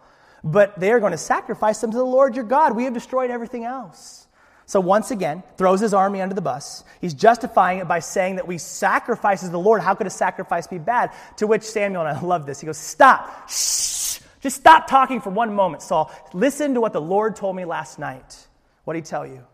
but 0.44 0.78
they 0.78 0.92
are 0.92 1.00
going 1.00 1.14
to 1.14 1.18
sacrifice 1.18 1.80
them 1.80 1.92
to 1.92 1.98
the 1.98 2.04
Lord 2.04 2.36
your 2.36 2.44
God. 2.44 2.76
We 2.76 2.84
have 2.84 2.94
destroyed 2.94 3.32
everything 3.32 3.64
else. 3.64 4.28
So 4.66 4.82
once 4.82 5.10
again, 5.10 5.42
throws 5.56 5.80
his 5.80 5.94
army 5.94 6.20
under 6.20 6.36
the 6.36 6.42
bus. 6.42 6.84
He's 7.00 7.14
justifying 7.14 7.80
it 7.80 7.88
by 7.88 8.00
saying 8.00 8.36
that 8.36 8.48
we 8.48 8.58
sacrifices 8.58 9.52
the 9.52 9.58
Lord. 9.58 9.82
How 9.82 9.96
could 9.96 10.08
a 10.08 10.10
sacrifice 10.10 10.68
be 10.68 10.80
bad? 10.80 11.12
To 11.38 11.48
which 11.48 11.64
Samuel, 11.64 12.06
and 12.06 12.18
I 12.18 12.22
love 12.22 12.46
this, 12.46 12.60
he 12.60 12.66
goes, 12.66 12.78
Stop. 12.78 13.50
Shh. 13.50 14.20
Just 14.44 14.58
stop 14.58 14.88
talking 14.88 15.22
for 15.22 15.30
one 15.30 15.56
moment, 15.56 15.82
Saul. 15.82 16.12
Listen 16.34 16.74
to 16.74 16.82
what 16.82 16.92
the 16.92 17.00
Lord 17.02 17.38
told 17.38 17.56
me 17.56 17.64
last 17.64 17.98
night. 17.98 18.48
What 18.84 18.94
did 18.94 19.06
he 19.06 19.10
tell 19.10 19.26
you? 19.26 19.48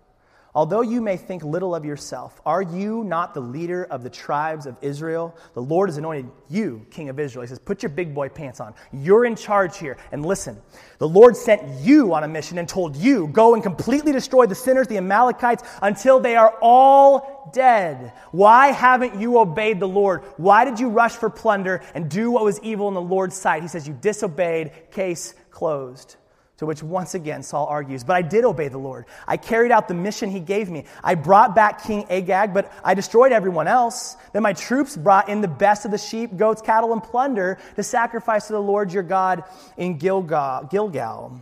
Although 0.55 0.81
you 0.81 0.99
may 0.99 1.15
think 1.15 1.43
little 1.43 1.75
of 1.75 1.85
yourself, 1.85 2.41
are 2.43 2.61
you 2.61 3.03
not 3.03 3.35
the 3.35 3.39
leader 3.39 3.83
of 3.85 4.01
the 4.01 4.09
tribes 4.09 4.65
of 4.65 4.75
Israel? 4.81 5.35
The 5.53 5.61
Lord 5.61 5.89
has 5.89 5.97
anointed 5.97 6.31
you 6.49 6.85
king 6.89 7.09
of 7.09 7.19
Israel. 7.19 7.43
He 7.43 7.47
says, 7.47 7.59
Put 7.59 7.83
your 7.83 7.91
big 7.91 8.15
boy 8.15 8.29
pants 8.29 8.59
on. 8.59 8.73
You're 8.91 9.25
in 9.25 9.35
charge 9.35 9.77
here. 9.77 9.97
And 10.11 10.25
listen, 10.25 10.59
the 10.97 11.07
Lord 11.07 11.37
sent 11.37 11.61
you 11.81 12.15
on 12.15 12.23
a 12.23 12.27
mission 12.27 12.57
and 12.57 12.67
told 12.67 12.95
you, 12.95 13.27
Go 13.27 13.53
and 13.53 13.61
completely 13.61 14.11
destroy 14.11 14.47
the 14.47 14.55
sinners, 14.55 14.87
the 14.87 14.97
Amalekites, 14.97 15.63
until 15.83 16.19
they 16.19 16.35
are 16.35 16.57
all 16.61 17.51
dead. 17.53 18.13
Why 18.31 18.67
haven't 18.67 19.19
you 19.19 19.37
obeyed 19.37 19.79
the 19.79 19.87
Lord? 19.87 20.23
Why 20.37 20.65
did 20.65 20.79
you 20.79 20.89
rush 20.89 21.13
for 21.13 21.29
plunder 21.29 21.83
and 21.93 22.09
do 22.09 22.31
what 22.31 22.43
was 22.43 22.59
evil 22.61 22.87
in 22.87 22.95
the 22.95 23.01
Lord's 23.01 23.35
sight? 23.35 23.61
He 23.61 23.67
says, 23.67 23.87
You 23.87 23.93
disobeyed. 23.93 24.71
Case 24.91 25.35
closed. 25.51 26.15
To 26.59 26.65
which 26.65 26.83
once 26.83 27.15
again 27.15 27.41
Saul 27.41 27.67
argues, 27.67 28.03
But 28.03 28.17
I 28.17 28.21
did 28.21 28.43
obey 28.43 28.67
the 28.67 28.77
Lord. 28.77 29.05
I 29.25 29.37
carried 29.37 29.71
out 29.71 29.87
the 29.87 29.93
mission 29.93 30.29
he 30.29 30.41
gave 30.41 30.69
me. 30.69 30.83
I 31.01 31.15
brought 31.15 31.55
back 31.55 31.83
King 31.83 32.05
Agag, 32.09 32.53
but 32.53 32.69
I 32.83 32.93
destroyed 32.93 33.31
everyone 33.31 33.69
else. 33.69 34.17
Then 34.33 34.43
my 34.43 34.51
troops 34.51 34.97
brought 34.97 35.29
in 35.29 35.39
the 35.39 35.47
best 35.47 35.85
of 35.85 35.91
the 35.91 35.97
sheep, 35.97 36.35
goats, 36.35 36.61
cattle, 36.61 36.91
and 36.91 37.01
plunder 37.01 37.59
to 37.77 37.81
sacrifice 37.81 38.47
to 38.47 38.53
the 38.53 38.61
Lord 38.61 38.91
your 38.91 39.03
God 39.03 39.45
in 39.77 39.97
Gilgal. 39.97 40.67
Gilgal. 40.69 41.39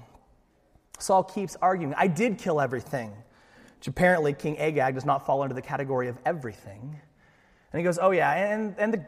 Saul 0.99 1.23
keeps 1.23 1.57
arguing, 1.63 1.95
I 1.97 2.05
did 2.05 2.37
kill 2.37 2.61
everything. 2.61 3.11
Which 3.79 3.87
apparently 3.87 4.33
King 4.33 4.59
Agag 4.59 4.93
does 4.93 5.05
not 5.05 5.25
fall 5.25 5.41
into 5.41 5.55
the 5.55 5.63
category 5.63 6.09
of 6.09 6.19
everything. 6.27 6.99
And 7.73 7.79
he 7.79 7.83
goes, 7.83 7.97
Oh, 7.99 8.11
yeah, 8.11 8.33
and, 8.33 8.75
and 8.77 8.93
the 8.93 9.03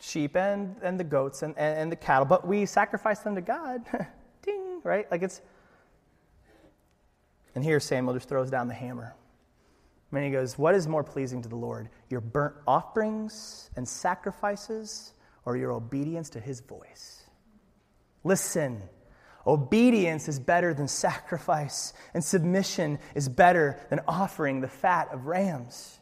sheep 0.00 0.36
and, 0.36 0.74
and 0.82 0.98
the 0.98 1.04
goats 1.04 1.42
and, 1.42 1.56
and, 1.56 1.78
and 1.78 1.92
the 1.92 1.96
cattle, 1.96 2.24
but 2.24 2.44
we 2.44 2.66
sacrifice 2.66 3.20
them 3.20 3.36
to 3.36 3.40
God. 3.40 3.82
Ding, 4.42 4.80
right? 4.82 5.08
Like 5.08 5.22
it's 5.22 5.40
and 7.54 7.62
here 7.64 7.80
Samuel 7.80 8.14
just 8.14 8.28
throws 8.28 8.50
down 8.50 8.68
the 8.68 8.74
hammer. 8.74 9.14
And 10.12 10.24
he 10.24 10.30
goes, 10.30 10.58
What 10.58 10.74
is 10.74 10.86
more 10.86 11.04
pleasing 11.04 11.42
to 11.42 11.48
the 11.48 11.56
Lord, 11.56 11.88
your 12.10 12.20
burnt 12.20 12.54
offerings 12.66 13.70
and 13.76 13.88
sacrifices, 13.88 15.14
or 15.44 15.56
your 15.56 15.72
obedience 15.72 16.30
to 16.30 16.40
his 16.40 16.60
voice? 16.60 17.24
Listen, 18.24 18.82
obedience 19.46 20.28
is 20.28 20.38
better 20.38 20.74
than 20.74 20.86
sacrifice, 20.86 21.92
and 22.14 22.22
submission 22.22 22.98
is 23.14 23.28
better 23.28 23.80
than 23.90 24.00
offering 24.06 24.60
the 24.60 24.68
fat 24.68 25.08
of 25.12 25.26
rams. 25.26 25.98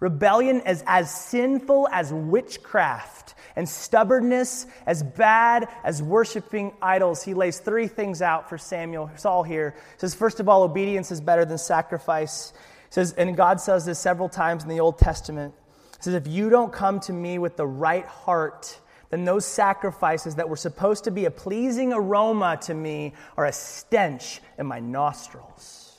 Rebellion 0.00 0.60
is 0.60 0.84
as 0.86 1.10
sinful 1.10 1.88
as 1.90 2.12
witchcraft, 2.12 3.34
and 3.56 3.66
stubbornness 3.66 4.66
as 4.84 5.02
bad 5.02 5.68
as 5.82 6.02
worshiping 6.02 6.72
idols. 6.82 7.22
He 7.22 7.32
lays 7.32 7.58
three 7.58 7.88
things 7.88 8.20
out 8.20 8.50
for 8.50 8.58
Samuel, 8.58 9.10
Saul 9.16 9.42
here. 9.42 9.74
He 9.94 10.00
says, 10.00 10.14
first 10.14 10.40
of 10.40 10.48
all, 10.48 10.62
obedience 10.62 11.10
is 11.10 11.22
better 11.22 11.46
than 11.46 11.56
sacrifice. 11.56 12.52
He 12.54 12.92
says, 12.92 13.14
and 13.14 13.34
God 13.34 13.58
says 13.60 13.86
this 13.86 13.98
several 13.98 14.28
times 14.28 14.62
in 14.62 14.68
the 14.68 14.80
Old 14.80 14.98
Testament. 14.98 15.54
He 15.96 16.02
says, 16.02 16.14
if 16.14 16.26
you 16.26 16.50
don't 16.50 16.70
come 16.70 17.00
to 17.00 17.14
me 17.14 17.38
with 17.38 17.56
the 17.56 17.66
right 17.66 18.04
heart, 18.04 18.78
then 19.08 19.24
those 19.24 19.46
sacrifices 19.46 20.34
that 20.34 20.50
were 20.50 20.56
supposed 20.56 21.04
to 21.04 21.10
be 21.10 21.24
a 21.24 21.30
pleasing 21.30 21.94
aroma 21.94 22.58
to 22.62 22.74
me 22.74 23.14
are 23.38 23.46
a 23.46 23.52
stench 23.52 24.42
in 24.58 24.66
my 24.66 24.80
nostrils. 24.80 25.96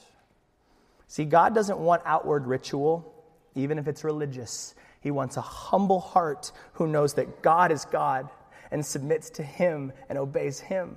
See, 1.07 1.25
God 1.25 1.55
doesn't 1.55 1.79
want 1.79 2.03
outward 2.05 2.45
ritual 2.45 3.16
even 3.57 3.77
if 3.77 3.87
it's 3.87 4.03
religious. 4.03 4.75
He 5.01 5.11
wants 5.11 5.37
a 5.37 5.41
humble 5.41 5.99
heart 5.99 6.51
who 6.73 6.87
knows 6.87 7.15
that 7.15 7.41
God 7.41 7.71
is 7.71 7.85
God 7.85 8.29
and 8.71 8.85
submits 8.85 9.29
to 9.31 9.43
Him 9.43 9.91
and 10.09 10.17
obeys 10.17 10.59
Him. 10.59 10.95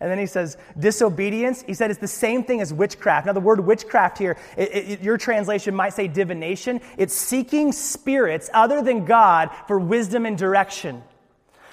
And 0.00 0.10
then 0.10 0.18
he 0.18 0.26
says, 0.26 0.56
disobedience, 0.76 1.62
he 1.62 1.74
said, 1.74 1.92
it's 1.92 2.00
the 2.00 2.08
same 2.08 2.42
thing 2.42 2.60
as 2.60 2.74
witchcraft. 2.74 3.26
Now, 3.26 3.34
the 3.34 3.40
word 3.40 3.60
witchcraft 3.60 4.18
here, 4.18 4.36
it, 4.56 4.74
it, 4.74 5.00
your 5.00 5.16
translation 5.16 5.76
might 5.76 5.92
say 5.92 6.08
divination. 6.08 6.80
It's 6.98 7.14
seeking 7.14 7.70
spirits 7.70 8.50
other 8.52 8.82
than 8.82 9.04
God 9.04 9.50
for 9.68 9.78
wisdom 9.78 10.26
and 10.26 10.36
direction. 10.36 11.04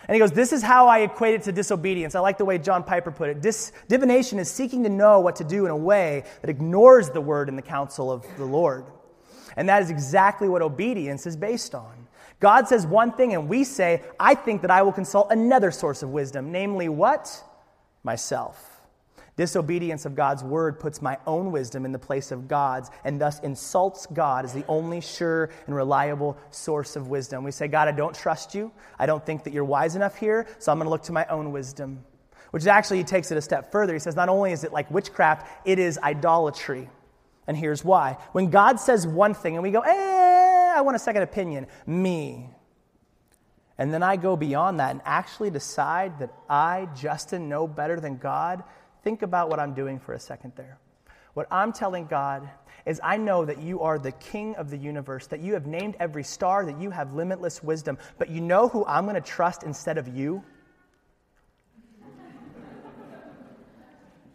And 0.07 0.15
he 0.15 0.19
goes, 0.19 0.31
This 0.31 0.53
is 0.53 0.61
how 0.61 0.87
I 0.87 0.99
equate 0.99 1.33
it 1.35 1.43
to 1.43 1.51
disobedience. 1.51 2.13
I 2.13 2.19
like 2.19 2.37
the 2.37 2.45
way 2.45 2.59
John 2.59 2.83
Piper 2.83 3.09
put 3.09 3.29
it. 3.29 3.41
Dis- 3.41 3.71
divination 3.87 4.37
is 4.37 4.49
seeking 4.49 4.83
to 4.83 4.89
know 4.89 5.21
what 5.21 5.37
to 5.37 5.43
do 5.43 5.65
in 5.65 5.71
a 5.71 5.77
way 5.77 6.23
that 6.41 6.51
ignores 6.51 7.09
the 7.09 7.21
word 7.21 7.49
and 7.49 7.57
the 7.57 7.63
counsel 7.63 8.11
of 8.11 8.25
the 8.37 8.45
Lord. 8.45 8.85
And 9.59 9.67
that 9.67 9.81
is 9.81 9.89
exactly 9.89 10.47
what 10.47 10.61
obedience 10.61 11.27
is 11.27 11.35
based 11.35 11.75
on. 11.75 12.07
God 12.39 12.69
says 12.69 12.87
one 12.87 13.11
thing, 13.11 13.33
and 13.33 13.49
we 13.49 13.65
say, 13.65 14.01
I 14.17 14.33
think 14.33 14.61
that 14.61 14.71
I 14.71 14.81
will 14.83 14.93
consult 14.93 15.33
another 15.33 15.69
source 15.69 16.01
of 16.01 16.11
wisdom, 16.11 16.49
namely 16.49 16.87
what? 16.87 17.43
Myself. 18.01 18.79
Disobedience 19.35 20.05
of 20.05 20.15
God's 20.15 20.45
word 20.45 20.79
puts 20.79 21.01
my 21.01 21.17
own 21.27 21.51
wisdom 21.51 21.83
in 21.83 21.91
the 21.91 21.99
place 21.99 22.31
of 22.31 22.47
God's 22.47 22.89
and 23.03 23.19
thus 23.19 23.41
insults 23.41 24.05
God 24.05 24.45
as 24.45 24.53
the 24.53 24.65
only 24.69 25.01
sure 25.01 25.49
and 25.67 25.75
reliable 25.75 26.37
source 26.51 26.95
of 26.95 27.09
wisdom. 27.09 27.43
We 27.43 27.51
say, 27.51 27.67
God, 27.67 27.89
I 27.89 27.91
don't 27.91 28.15
trust 28.15 28.55
you. 28.55 28.71
I 28.97 29.07
don't 29.07 29.25
think 29.25 29.43
that 29.43 29.51
you're 29.51 29.65
wise 29.65 29.97
enough 29.97 30.15
here, 30.15 30.47
so 30.59 30.71
I'm 30.71 30.77
going 30.77 30.85
to 30.85 30.89
look 30.89 31.03
to 31.03 31.11
my 31.11 31.25
own 31.25 31.51
wisdom. 31.51 32.05
Which 32.51 32.65
actually, 32.65 32.99
he 32.99 33.03
takes 33.03 33.29
it 33.29 33.37
a 33.37 33.41
step 33.41 33.73
further. 33.73 33.91
He 33.91 33.99
says, 33.99 34.15
not 34.15 34.29
only 34.29 34.53
is 34.53 34.63
it 34.63 34.71
like 34.71 34.89
witchcraft, 34.89 35.49
it 35.65 35.79
is 35.79 35.97
idolatry. 35.97 36.87
And 37.49 37.57
here's 37.57 37.83
why. 37.83 38.17
When 38.31 38.51
God 38.51 38.79
says 38.79 39.07
one 39.07 39.33
thing 39.33 39.55
and 39.55 39.63
we 39.63 39.71
go, 39.71 39.79
eh, 39.79 40.73
I 40.75 40.81
want 40.81 40.95
a 40.95 40.99
second 40.99 41.23
opinion, 41.23 41.65
me. 41.87 42.47
And 43.79 43.91
then 43.91 44.03
I 44.03 44.17
go 44.17 44.35
beyond 44.35 44.79
that 44.79 44.91
and 44.91 45.01
actually 45.03 45.49
decide 45.49 46.19
that 46.19 46.31
I, 46.47 46.87
Justin, 46.95 47.49
know 47.49 47.67
better 47.67 47.99
than 47.99 48.17
God, 48.17 48.63
think 49.03 49.23
about 49.23 49.49
what 49.49 49.59
I'm 49.59 49.73
doing 49.73 49.97
for 49.97 50.13
a 50.13 50.19
second 50.19 50.53
there. 50.57 50.77
What 51.33 51.47
I'm 51.49 51.73
telling 51.73 52.05
God 52.05 52.47
is 52.85 53.01
I 53.03 53.17
know 53.17 53.45
that 53.45 53.59
you 53.59 53.81
are 53.81 53.97
the 53.97 54.11
king 54.11 54.55
of 54.55 54.69
the 54.69 54.77
universe, 54.77 55.25
that 55.25 55.39
you 55.39 55.53
have 55.55 55.65
named 55.65 55.95
every 55.99 56.23
star, 56.23 56.63
that 56.67 56.79
you 56.79 56.91
have 56.91 57.15
limitless 57.15 57.63
wisdom. 57.63 57.97
But 58.19 58.29
you 58.29 58.41
know 58.41 58.67
who 58.67 58.85
I'm 58.85 59.05
going 59.05 59.15
to 59.15 59.21
trust 59.21 59.63
instead 59.63 59.97
of 59.97 60.07
you? 60.07 60.43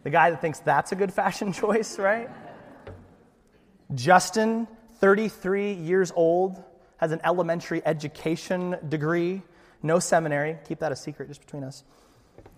the 0.03 0.11
guy 0.11 0.31
that 0.31 0.41
thinks 0.41 0.59
that's 0.59 0.91
a 0.91 0.97
good 0.97 1.13
fashion 1.13 1.53
choice, 1.61 1.97
right? 1.97 2.29
Justin, 3.93 4.67
33 5.01 5.73
years 5.73 6.13
old, 6.15 6.63
has 6.99 7.13
an 7.13 7.21
elementary 7.25 7.83
education 7.85 8.77
degree, 8.89 9.43
no 9.83 9.99
seminary, 9.99 10.57
keep 10.67 10.79
that 10.79 10.93
a 10.93 10.97
secret 10.97 11.29
just 11.29 11.41
between 11.41 11.65
us, 11.65 11.85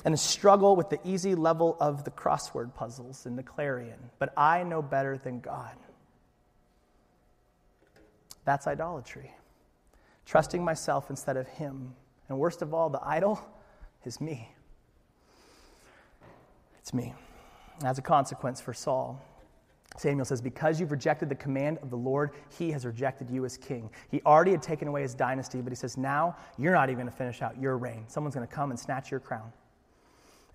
and 0.04 0.14
a 0.14 0.18
struggle 0.18 0.76
with 0.76 0.90
the 0.90 1.00
easy 1.04 1.34
level 1.34 1.76
of 1.80 2.04
the 2.04 2.10
crossword 2.10 2.74
puzzles 2.74 3.26
in 3.26 3.34
the 3.34 3.42
clarion. 3.42 3.98
But 4.18 4.32
I 4.36 4.62
know 4.62 4.82
better 4.82 5.18
than 5.18 5.40
God. 5.40 5.74
That's 8.44 8.66
idolatry. 8.68 9.32
Trusting 10.24 10.64
myself 10.64 11.10
instead 11.10 11.36
of 11.36 11.48
Him. 11.48 11.94
And 12.28 12.38
worst 12.38 12.62
of 12.62 12.72
all, 12.72 12.88
the 12.88 13.00
idol 13.02 13.40
is 14.04 14.20
me. 14.20 14.48
It's 16.78 16.94
me. 16.94 17.14
As 17.84 17.98
a 17.98 18.02
consequence 18.02 18.60
for 18.60 18.72
Saul, 18.72 19.20
Samuel 19.98 20.24
says, 20.24 20.40
Because 20.40 20.80
you've 20.80 20.90
rejected 20.90 21.28
the 21.28 21.34
command 21.34 21.78
of 21.82 21.90
the 21.90 21.96
Lord, 21.96 22.32
he 22.58 22.70
has 22.72 22.84
rejected 22.84 23.30
you 23.30 23.44
as 23.44 23.56
king. 23.56 23.90
He 24.10 24.20
already 24.26 24.50
had 24.50 24.62
taken 24.62 24.88
away 24.88 25.02
his 25.02 25.14
dynasty, 25.14 25.60
but 25.60 25.72
he 25.72 25.76
says, 25.76 25.96
Now 25.96 26.36
you're 26.58 26.72
not 26.72 26.88
even 26.88 27.02
going 27.02 27.10
to 27.10 27.16
finish 27.16 27.42
out 27.42 27.60
your 27.60 27.76
reign. 27.78 28.04
Someone's 28.08 28.34
going 28.34 28.46
to 28.46 28.52
come 28.52 28.70
and 28.70 28.78
snatch 28.78 29.10
your 29.10 29.20
crown. 29.20 29.52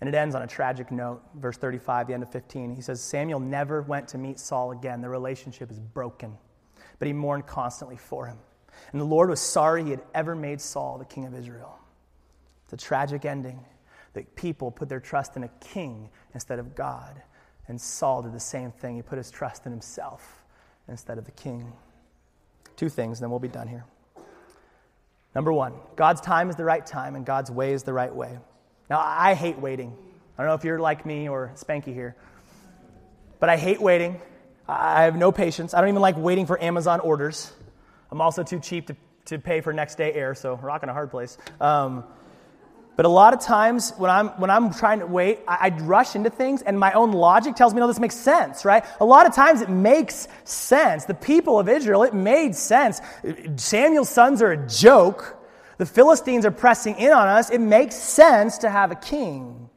And 0.00 0.08
it 0.08 0.14
ends 0.16 0.34
on 0.34 0.42
a 0.42 0.48
tragic 0.48 0.90
note, 0.90 1.22
verse 1.36 1.56
35, 1.56 2.08
the 2.08 2.14
end 2.14 2.24
of 2.24 2.32
15. 2.32 2.74
He 2.74 2.82
says, 2.82 3.00
Samuel 3.00 3.38
never 3.38 3.82
went 3.82 4.08
to 4.08 4.18
meet 4.18 4.40
Saul 4.40 4.72
again. 4.72 5.00
The 5.00 5.08
relationship 5.08 5.70
is 5.70 5.78
broken, 5.78 6.36
but 6.98 7.06
he 7.06 7.14
mourned 7.14 7.46
constantly 7.46 7.96
for 7.96 8.26
him. 8.26 8.38
And 8.90 9.00
the 9.00 9.04
Lord 9.04 9.30
was 9.30 9.40
sorry 9.40 9.84
he 9.84 9.90
had 9.90 10.02
ever 10.14 10.34
made 10.34 10.60
Saul 10.60 10.98
the 10.98 11.04
king 11.04 11.24
of 11.24 11.34
Israel. 11.34 11.78
It's 12.64 12.72
a 12.72 12.76
tragic 12.84 13.24
ending 13.24 13.64
that 14.14 14.34
people 14.34 14.70
put 14.70 14.88
their 14.88 15.00
trust 15.00 15.36
in 15.36 15.44
a 15.44 15.48
king 15.60 16.10
instead 16.34 16.58
of 16.58 16.74
God. 16.74 17.22
And 17.68 17.80
Saul 17.80 18.22
did 18.22 18.32
the 18.32 18.40
same 18.40 18.70
thing. 18.70 18.96
He 18.96 19.02
put 19.02 19.18
his 19.18 19.30
trust 19.30 19.66
in 19.66 19.72
himself 19.72 20.44
instead 20.88 21.18
of 21.18 21.24
the 21.24 21.30
king. 21.32 21.72
Two 22.76 22.88
things, 22.88 23.18
and 23.18 23.24
then 23.24 23.30
we'll 23.30 23.38
be 23.38 23.48
done 23.48 23.68
here. 23.68 23.84
Number 25.34 25.52
one, 25.52 25.74
God's 25.96 26.20
time 26.20 26.50
is 26.50 26.56
the 26.56 26.64
right 26.64 26.84
time, 26.84 27.16
and 27.16 27.24
God's 27.24 27.50
way 27.50 27.72
is 27.72 27.84
the 27.84 27.92
right 27.92 28.14
way. 28.14 28.38
Now, 28.90 29.02
I 29.02 29.34
hate 29.34 29.58
waiting. 29.58 29.96
I 30.36 30.42
don't 30.42 30.48
know 30.48 30.54
if 30.54 30.64
you're 30.64 30.78
like 30.78 31.06
me 31.06 31.28
or 31.28 31.52
Spanky 31.54 31.94
here, 31.94 32.16
but 33.40 33.48
I 33.48 33.56
hate 33.56 33.80
waiting. 33.80 34.20
I 34.68 35.04
have 35.04 35.16
no 35.16 35.32
patience. 35.32 35.74
I 35.74 35.80
don't 35.80 35.88
even 35.88 36.02
like 36.02 36.16
waiting 36.16 36.46
for 36.46 36.62
Amazon 36.62 37.00
orders. 37.00 37.52
I'm 38.10 38.20
also 38.20 38.42
too 38.42 38.60
cheap 38.60 38.88
to, 38.88 38.96
to 39.26 39.38
pay 39.38 39.60
for 39.60 39.72
next 39.72 39.96
day 39.96 40.12
air, 40.12 40.34
so 40.34 40.56
rocking 40.56 40.88
a 40.88 40.92
hard 40.92 41.10
place. 41.10 41.38
Um, 41.60 42.04
but 43.02 43.08
a 43.08 43.12
lot 43.12 43.34
of 43.34 43.40
times 43.40 43.92
when 43.96 44.12
I'm, 44.12 44.28
when 44.38 44.48
I'm 44.48 44.72
trying 44.72 45.00
to 45.00 45.06
wait, 45.06 45.40
I, 45.48 45.58
I 45.62 45.68
rush 45.82 46.14
into 46.14 46.30
things 46.30 46.62
and 46.62 46.78
my 46.78 46.92
own 46.92 47.10
logic 47.10 47.56
tells 47.56 47.74
me, 47.74 47.80
no, 47.80 47.88
this 47.88 47.98
makes 47.98 48.14
sense, 48.14 48.64
right? 48.64 48.84
A 49.00 49.04
lot 49.04 49.26
of 49.26 49.34
times 49.34 49.60
it 49.60 49.68
makes 49.68 50.28
sense. 50.44 51.04
The 51.04 51.14
people 51.14 51.58
of 51.58 51.68
Israel, 51.68 52.04
it 52.04 52.14
made 52.14 52.54
sense. 52.54 53.00
Samuel's 53.56 54.08
sons 54.08 54.40
are 54.40 54.52
a 54.52 54.68
joke. 54.68 55.36
The 55.78 55.84
Philistines 55.84 56.46
are 56.46 56.52
pressing 56.52 56.94
in 56.94 57.12
on 57.12 57.26
us. 57.26 57.50
It 57.50 57.60
makes 57.60 57.96
sense 57.96 58.58
to 58.58 58.70
have 58.70 58.92
a 58.92 58.94
king. 58.94 59.68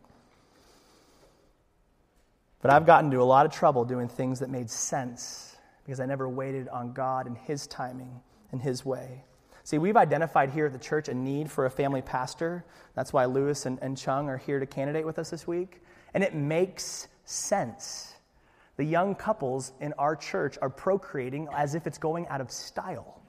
But 2.62 2.70
I've 2.70 2.86
gotten 2.86 3.08
into 3.08 3.24
a 3.24 3.26
lot 3.26 3.48
of 3.48 3.52
trouble 3.52 3.86
doing 3.86 4.08
things 4.08 4.42
that 4.42 4.52
made 4.52 4.70
sense 4.70 5.58
because 5.84 6.00
I 6.00 6.06
never 6.06 6.30
waited 6.30 6.70
on 6.70 6.94
God 6.94 7.26
and 7.26 7.36
His 7.36 7.66
timing 7.66 8.22
and 8.52 8.62
His 8.62 8.86
way. 8.86 9.24
See, 9.66 9.80
we've 9.80 9.98
identified 9.98 10.52
here 10.52 10.68
at 10.68 10.74
the 10.74 10.80
church 10.80 11.10
a 11.10 11.14
need 11.16 11.50
for 11.50 11.66
a 11.66 11.72
family 11.72 12.04
pastor. 12.04 12.64
That's 12.94 13.12
why 13.12 13.26
Lewis 13.26 13.66
and, 13.66 13.80
and 13.82 13.98
Chung 13.98 14.30
are 14.30 14.38
here 14.38 14.60
to 14.60 14.68
candidate 14.68 15.08
with 15.08 15.18
us 15.18 15.32
this 15.32 15.48
week. 15.48 15.82
And 16.14 16.24
it 16.24 16.36
makes 16.36 17.08
sense. 17.24 18.14
The 18.78 18.84
young 18.84 19.16
couples 19.16 19.72
in 19.82 19.94
our 19.94 20.16
church 20.16 20.60
are 20.62 20.70
procreating 20.70 21.48
as 21.52 21.74
if 21.74 21.88
it's 21.88 21.98
going 21.98 22.28
out 22.28 22.42
of 22.42 22.52
style. 22.52 23.24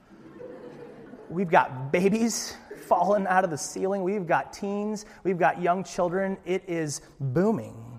We've 1.30 1.48
got 1.48 1.90
babies 1.90 2.54
falling 2.86 3.26
out 3.26 3.44
of 3.44 3.48
the 3.48 3.56
ceiling. 3.56 4.02
We've 4.02 4.26
got 4.26 4.52
teens. 4.52 5.06
We've 5.24 5.38
got 5.38 5.62
young 5.62 5.84
children. 5.84 6.36
It 6.44 6.64
is 6.68 7.00
booming. 7.18 7.98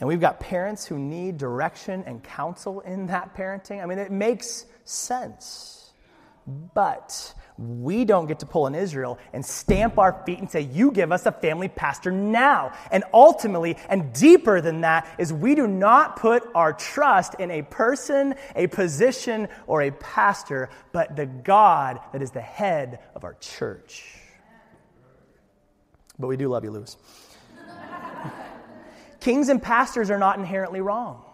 And 0.00 0.08
we've 0.08 0.22
got 0.22 0.40
parents 0.40 0.86
who 0.86 0.98
need 0.98 1.36
direction 1.36 2.02
and 2.06 2.24
counsel 2.24 2.80
in 2.80 3.08
that 3.08 3.36
parenting. 3.36 3.82
I 3.82 3.86
mean, 3.86 3.98
it 3.98 4.10
makes 4.10 4.64
sense. 4.86 5.79
But 6.74 7.34
we 7.60 8.04
don't 8.06 8.26
get 8.26 8.38
to 8.38 8.46
pull 8.46 8.66
in 8.66 8.74
Israel 8.74 9.18
and 9.32 9.44
stamp 9.44 9.98
our 9.98 10.22
feet 10.24 10.38
and 10.38 10.50
say, 10.50 10.62
You 10.62 10.90
give 10.90 11.12
us 11.12 11.26
a 11.26 11.32
family 11.32 11.68
pastor 11.68 12.10
now. 12.10 12.72
And 12.90 13.04
ultimately, 13.12 13.76
and 13.88 14.12
deeper 14.14 14.60
than 14.60 14.80
that, 14.80 15.06
is 15.18 15.32
we 15.32 15.54
do 15.54 15.66
not 15.66 16.16
put 16.16 16.42
our 16.54 16.72
trust 16.72 17.34
in 17.34 17.50
a 17.50 17.62
person, 17.62 18.34
a 18.56 18.66
position, 18.68 19.48
or 19.66 19.82
a 19.82 19.90
pastor, 19.90 20.70
but 20.92 21.16
the 21.16 21.26
God 21.26 22.00
that 22.12 22.22
is 22.22 22.30
the 22.30 22.40
head 22.40 23.00
of 23.14 23.24
our 23.24 23.34
church. 23.34 24.04
But 26.18 26.28
we 26.28 26.36
do 26.36 26.48
love 26.48 26.64
you, 26.64 26.70
Lewis. 26.70 26.96
Kings 29.20 29.48
and 29.48 29.62
pastors 29.62 30.10
are 30.10 30.18
not 30.18 30.38
inherently 30.38 30.80
wrong. 30.80 31.24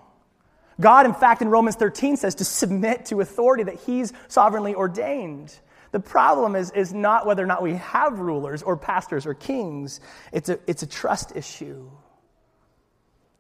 God, 0.81 1.07
in 1.07 1.15
fact, 1.15 1.43
in 1.43 1.49
Romans 1.49 1.77
13 1.77 2.17
says 2.17 2.35
to 2.37 2.45
submit 2.45 3.07
to 3.07 3.21
authority 3.21 3.65
that 3.65 3.77
He's 3.87 4.13
sovereignly 4.29 4.75
ordained. 4.75 5.57
The 5.93 6.01
problem 6.01 6.57
is, 6.57 6.71
is 6.73 6.93
not 6.93 7.27
whether 7.27 7.43
or 7.43 7.47
not 7.47 7.63
we 7.63 7.75
have 7.75 8.19
rulers 8.19 8.63
or 8.63 8.77
pastors 8.77 9.25
or 9.25 9.35
kings, 9.35 10.01
it's 10.33 10.49
a, 10.49 10.59
it's 10.67 10.83
a 10.83 10.87
trust 10.87 11.35
issue. 11.35 11.91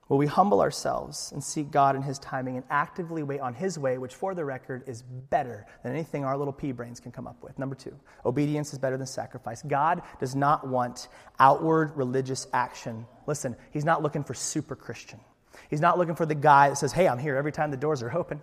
Will 0.08 0.18
we 0.18 0.26
humble 0.26 0.60
ourselves 0.60 1.32
and 1.32 1.42
seek 1.42 1.72
God 1.72 1.96
in 1.96 2.02
His 2.02 2.20
timing 2.20 2.56
and 2.56 2.64
actively 2.70 3.24
wait 3.24 3.40
on 3.40 3.54
His 3.54 3.76
way, 3.76 3.98
which, 3.98 4.14
for 4.14 4.34
the 4.34 4.44
record, 4.44 4.84
is 4.86 5.02
better 5.02 5.66
than 5.82 5.92
anything 5.92 6.24
our 6.24 6.38
little 6.38 6.52
pea 6.52 6.70
brains 6.70 7.00
can 7.00 7.10
come 7.10 7.26
up 7.26 7.42
with? 7.42 7.58
Number 7.58 7.74
two, 7.74 7.98
obedience 8.24 8.72
is 8.72 8.78
better 8.78 8.96
than 8.96 9.06
sacrifice. 9.06 9.62
God 9.62 10.02
does 10.20 10.36
not 10.36 10.66
want 10.66 11.08
outward 11.40 11.96
religious 11.96 12.46
action. 12.52 13.04
Listen, 13.26 13.56
He's 13.72 13.84
not 13.84 14.00
looking 14.00 14.22
for 14.22 14.32
super 14.32 14.76
Christian. 14.76 15.18
He's 15.70 15.80
not 15.80 15.98
looking 15.98 16.14
for 16.14 16.26
the 16.26 16.34
guy 16.34 16.68
that 16.68 16.76
says, 16.76 16.92
Hey, 16.92 17.08
I'm 17.08 17.18
here 17.18 17.36
every 17.36 17.52
time 17.52 17.70
the 17.70 17.76
doors 17.76 18.02
are 18.02 18.12
open. 18.16 18.40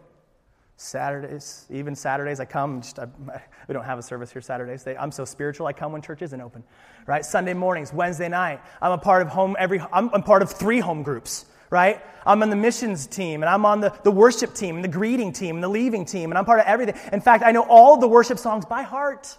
Saturdays, 0.77 1.65
even 1.69 1.95
Saturdays, 1.95 2.39
I 2.39 2.45
come. 2.45 2.81
Just, 2.81 2.99
I, 2.99 3.07
we 3.67 3.73
don't 3.73 3.85
have 3.85 3.99
a 3.99 4.03
service 4.03 4.31
here 4.31 4.41
Saturdays. 4.41 4.83
They, 4.83 4.97
I'm 4.97 5.11
so 5.11 5.25
spiritual. 5.25 5.67
I 5.67 5.73
come 5.73 5.91
when 5.91 6.01
church 6.01 6.21
isn't 6.21 6.41
open, 6.41 6.63
right? 7.05 7.23
Sunday 7.23 7.53
mornings, 7.53 7.93
Wednesday 7.93 8.29
night. 8.29 8.61
I'm 8.81 8.91
a 8.91 8.97
part 8.97 9.21
of 9.21 9.29
home 9.29 9.55
every. 9.59 9.79
I'm, 9.79 10.09
I'm 10.13 10.23
part 10.23 10.41
of 10.41 10.51
three 10.51 10.79
home 10.79 11.03
groups, 11.03 11.45
right? 11.69 12.01
I'm 12.25 12.41
on 12.41 12.49
the 12.49 12.55
missions 12.55 13.07
team, 13.07 13.43
and 13.43 13.49
I'm 13.49 13.65
on 13.65 13.81
the, 13.81 13.93
the 14.03 14.11
worship 14.11 14.55
team, 14.55 14.75
and 14.75 14.83
the 14.83 14.89
greeting 14.89 15.31
team, 15.31 15.55
and 15.55 15.63
the 15.63 15.69
leaving 15.69 16.05
team, 16.05 16.31
and 16.31 16.37
I'm 16.37 16.45
part 16.45 16.59
of 16.59 16.65
everything. 16.65 16.95
In 17.11 17.21
fact, 17.21 17.43
I 17.45 17.51
know 17.51 17.65
all 17.67 17.97
the 17.97 18.07
worship 18.07 18.39
songs 18.39 18.65
by 18.65 18.81
heart, 18.81 19.37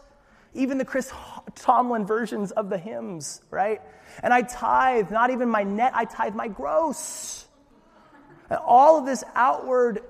even 0.54 0.78
the 0.78 0.84
Chris 0.84 1.12
Tomlin 1.56 2.06
versions 2.06 2.52
of 2.52 2.70
the 2.70 2.78
hymns, 2.78 3.40
right? 3.50 3.80
And 4.22 4.32
I 4.32 4.42
tithe, 4.42 5.10
not 5.10 5.30
even 5.30 5.48
my 5.48 5.64
net, 5.64 5.92
I 5.94 6.04
tithe 6.04 6.34
my 6.34 6.48
gross. 6.48 7.43
And 8.50 8.58
all 8.64 8.98
of 8.98 9.06
this 9.06 9.24
outward 9.34 10.00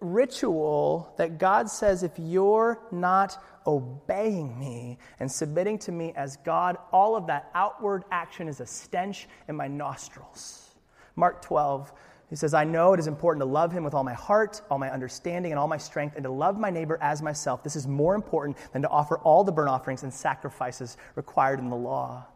ritual 0.00 1.12
that 1.16 1.38
God 1.38 1.68
says 1.68 2.02
if 2.02 2.12
you're 2.18 2.78
not 2.90 3.42
obeying 3.66 4.58
me 4.58 4.98
and 5.20 5.30
submitting 5.30 5.78
to 5.80 5.92
me 5.92 6.12
as 6.16 6.36
God, 6.38 6.76
all 6.92 7.16
of 7.16 7.26
that 7.26 7.50
outward 7.54 8.04
action 8.10 8.48
is 8.48 8.60
a 8.60 8.66
stench 8.66 9.28
in 9.48 9.56
my 9.56 9.68
nostrils. 9.68 10.74
Mark 11.16 11.42
12, 11.42 11.92
he 12.30 12.36
says, 12.36 12.54
I 12.54 12.64
know 12.64 12.92
it 12.92 13.00
is 13.00 13.06
important 13.06 13.40
to 13.40 13.46
love 13.46 13.72
him 13.72 13.84
with 13.84 13.94
all 13.94 14.04
my 14.04 14.14
heart, 14.14 14.60
all 14.70 14.78
my 14.78 14.90
understanding, 14.90 15.50
and 15.50 15.58
all 15.58 15.66
my 15.66 15.78
strength, 15.78 16.14
and 16.14 16.24
to 16.24 16.30
love 16.30 16.58
my 16.58 16.70
neighbor 16.70 16.98
as 17.00 17.22
myself. 17.22 17.62
This 17.62 17.74
is 17.74 17.86
more 17.86 18.14
important 18.14 18.56
than 18.72 18.82
to 18.82 18.88
offer 18.88 19.18
all 19.18 19.44
the 19.44 19.52
burnt 19.52 19.70
offerings 19.70 20.02
and 20.02 20.12
sacrifices 20.12 20.96
required 21.14 21.58
in 21.58 21.70
the 21.70 21.76
law. 21.76 22.26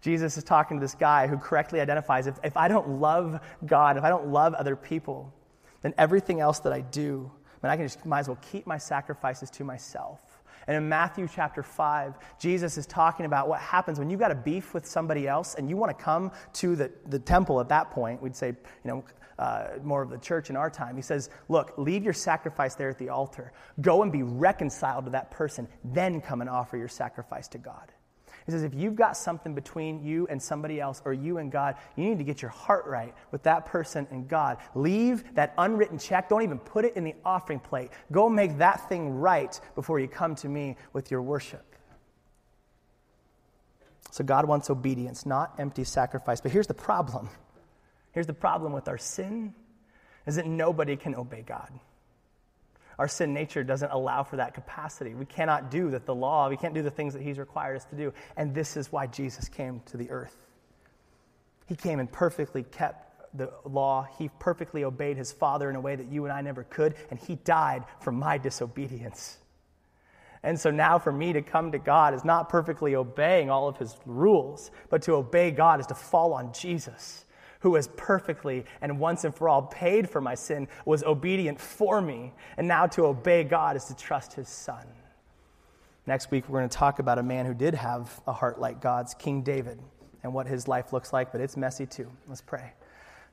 Jesus 0.00 0.36
is 0.36 0.44
talking 0.44 0.78
to 0.78 0.80
this 0.80 0.94
guy 0.94 1.26
who 1.26 1.36
correctly 1.36 1.80
identifies 1.80 2.26
if, 2.26 2.38
if 2.42 2.56
I 2.56 2.68
don't 2.68 3.00
love 3.00 3.40
God, 3.66 3.96
if 3.96 4.04
I 4.04 4.08
don't 4.08 4.28
love 4.28 4.54
other 4.54 4.76
people, 4.76 5.32
then 5.82 5.94
everything 5.98 6.40
else 6.40 6.60
that 6.60 6.72
I 6.72 6.80
do, 6.80 7.30
man, 7.62 7.70
I 7.70 7.76
can 7.76 7.86
just 7.86 8.04
might 8.06 8.20
as 8.20 8.28
well 8.28 8.38
keep 8.40 8.66
my 8.66 8.78
sacrifices 8.78 9.50
to 9.50 9.64
myself. 9.64 10.20
And 10.66 10.76
in 10.76 10.88
Matthew 10.88 11.26
chapter 11.32 11.62
5, 11.62 12.14
Jesus 12.38 12.78
is 12.78 12.86
talking 12.86 13.26
about 13.26 13.48
what 13.48 13.60
happens 13.60 13.98
when 13.98 14.10
you've 14.10 14.20
got 14.20 14.30
a 14.30 14.36
beef 14.36 14.74
with 14.74 14.86
somebody 14.86 15.26
else 15.26 15.54
and 15.54 15.68
you 15.68 15.76
want 15.76 15.96
to 15.96 16.04
come 16.04 16.30
to 16.54 16.76
the, 16.76 16.90
the 17.06 17.18
temple 17.18 17.60
at 17.60 17.68
that 17.70 17.90
point. 17.90 18.22
We'd 18.22 18.36
say, 18.36 18.48
you 18.48 18.56
know, 18.84 19.04
uh, 19.38 19.78
more 19.82 20.02
of 20.02 20.10
the 20.10 20.18
church 20.18 20.50
in 20.50 20.56
our 20.56 20.68
time. 20.68 20.96
He 20.96 21.02
says, 21.02 21.30
Look, 21.48 21.72
leave 21.78 22.04
your 22.04 22.12
sacrifice 22.12 22.74
there 22.74 22.90
at 22.90 22.98
the 22.98 23.08
altar. 23.08 23.52
Go 23.80 24.02
and 24.02 24.12
be 24.12 24.22
reconciled 24.22 25.06
to 25.06 25.10
that 25.12 25.30
person. 25.30 25.66
Then 25.82 26.20
come 26.20 26.42
and 26.42 26.50
offer 26.50 26.76
your 26.76 26.88
sacrifice 26.88 27.48
to 27.48 27.58
God. 27.58 27.90
He 28.46 28.52
says, 28.52 28.62
if 28.62 28.74
you've 28.74 28.96
got 28.96 29.16
something 29.16 29.54
between 29.54 30.02
you 30.04 30.26
and 30.28 30.42
somebody 30.42 30.80
else 30.80 31.02
or 31.04 31.12
you 31.12 31.38
and 31.38 31.52
God, 31.52 31.76
you 31.96 32.04
need 32.04 32.18
to 32.18 32.24
get 32.24 32.42
your 32.42 32.50
heart 32.50 32.86
right 32.86 33.14
with 33.30 33.42
that 33.44 33.66
person 33.66 34.06
and 34.10 34.28
God. 34.28 34.58
Leave 34.74 35.34
that 35.34 35.54
unwritten 35.58 35.98
check. 35.98 36.28
Don't 36.28 36.42
even 36.42 36.58
put 36.58 36.84
it 36.84 36.96
in 36.96 37.04
the 37.04 37.14
offering 37.24 37.60
plate. 37.60 37.90
Go 38.10 38.28
make 38.28 38.58
that 38.58 38.88
thing 38.88 39.10
right 39.10 39.58
before 39.74 40.00
you 40.00 40.08
come 40.08 40.34
to 40.36 40.48
me 40.48 40.76
with 40.92 41.10
your 41.10 41.22
worship. 41.22 41.64
So 44.10 44.24
God 44.24 44.46
wants 44.46 44.70
obedience, 44.70 45.24
not 45.24 45.54
empty 45.58 45.84
sacrifice. 45.84 46.40
But 46.40 46.50
here's 46.50 46.66
the 46.66 46.74
problem. 46.74 47.28
Here's 48.12 48.26
the 48.26 48.34
problem 48.34 48.72
with 48.72 48.88
our 48.88 48.98
sin 48.98 49.54
is 50.26 50.36
that 50.36 50.46
nobody 50.46 50.96
can 50.96 51.14
obey 51.14 51.42
God. 51.42 51.70
Our 53.00 53.08
sin 53.08 53.32
nature 53.32 53.64
doesn't 53.64 53.90
allow 53.92 54.24
for 54.24 54.36
that 54.36 54.52
capacity. 54.52 55.14
We 55.14 55.24
cannot 55.24 55.70
do 55.70 55.90
that 55.92 56.04
the 56.04 56.14
law, 56.14 56.50
we 56.50 56.58
can't 56.58 56.74
do 56.74 56.82
the 56.82 56.90
things 56.90 57.14
that 57.14 57.22
He's 57.22 57.38
required 57.38 57.76
us 57.76 57.86
to 57.86 57.96
do. 57.96 58.12
And 58.36 58.54
this 58.54 58.76
is 58.76 58.92
why 58.92 59.06
Jesus 59.06 59.48
came 59.48 59.80
to 59.86 59.96
the 59.96 60.10
earth. 60.10 60.36
He 61.66 61.76
came 61.76 61.98
and 61.98 62.12
perfectly 62.12 62.62
kept 62.62 63.34
the 63.34 63.50
law. 63.64 64.06
He 64.18 64.28
perfectly 64.38 64.84
obeyed 64.84 65.16
his 65.16 65.32
Father 65.32 65.70
in 65.70 65.76
a 65.76 65.80
way 65.80 65.96
that 65.96 66.12
you 66.12 66.24
and 66.24 66.32
I 66.32 66.42
never 66.42 66.62
could, 66.64 66.94
and 67.08 67.18
he 67.18 67.36
died 67.36 67.84
for 68.00 68.12
my 68.12 68.36
disobedience. 68.36 69.38
And 70.42 70.60
so 70.60 70.70
now 70.70 70.98
for 70.98 71.10
me 71.10 71.32
to 71.32 71.40
come 71.40 71.72
to 71.72 71.78
God 71.78 72.12
is 72.12 72.22
not 72.22 72.50
perfectly 72.50 72.96
obeying 72.96 73.48
all 73.48 73.66
of 73.66 73.78
his 73.78 73.96
rules, 74.04 74.70
but 74.90 75.00
to 75.04 75.14
obey 75.14 75.52
God 75.52 75.80
is 75.80 75.86
to 75.86 75.94
fall 75.94 76.34
on 76.34 76.52
Jesus 76.52 77.24
who 77.60 77.74
has 77.76 77.88
perfectly 77.96 78.64
and 78.80 78.98
once 78.98 79.24
and 79.24 79.34
for 79.34 79.48
all 79.48 79.62
paid 79.62 80.08
for 80.10 80.20
my 80.20 80.34
sin, 80.34 80.68
was 80.84 81.02
obedient 81.02 81.60
for 81.60 82.00
me. 82.00 82.32
And 82.56 82.66
now 82.66 82.86
to 82.88 83.06
obey 83.06 83.44
God 83.44 83.76
is 83.76 83.84
to 83.86 83.96
trust 83.96 84.34
his 84.34 84.48
son. 84.48 84.86
Next 86.06 86.30
week, 86.30 86.48
we're 86.48 86.58
going 86.58 86.68
to 86.68 86.76
talk 86.76 86.98
about 86.98 87.18
a 87.18 87.22
man 87.22 87.46
who 87.46 87.54
did 87.54 87.74
have 87.74 88.20
a 88.26 88.32
heart 88.32 88.58
like 88.58 88.80
God's, 88.80 89.14
King 89.14 89.42
David, 89.42 89.78
and 90.22 90.34
what 90.34 90.46
his 90.46 90.66
life 90.66 90.92
looks 90.92 91.12
like, 91.12 91.32
but 91.32 91.40
it's 91.40 91.56
messy 91.56 91.86
too. 91.86 92.10
Let's 92.26 92.40
pray. 92.40 92.72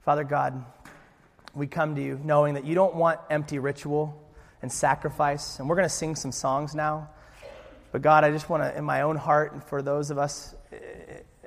Father 0.01 0.23
God, 0.23 0.63
we 1.55 1.67
come 1.67 1.95
to 1.95 2.03
you 2.03 2.19
knowing 2.23 2.53
that 2.53 2.65
you 2.65 2.75
don't 2.75 2.95
want 2.95 3.19
empty 3.29 3.59
ritual 3.59 4.21
and 4.61 4.71
sacrifice. 4.71 5.59
And 5.59 5.69
we're 5.69 5.75
going 5.75 5.87
to 5.87 5.93
sing 5.93 6.15
some 6.15 6.31
songs 6.31 6.75
now. 6.75 7.09
But 7.91 8.01
God, 8.01 8.23
I 8.23 8.31
just 8.31 8.49
want 8.49 8.63
to, 8.63 8.77
in 8.77 8.83
my 8.83 9.01
own 9.01 9.15
heart, 9.15 9.53
and 9.53 9.63
for 9.63 9.81
those 9.81 10.11
of 10.11 10.17
us 10.17 10.53
eh, 10.71 10.77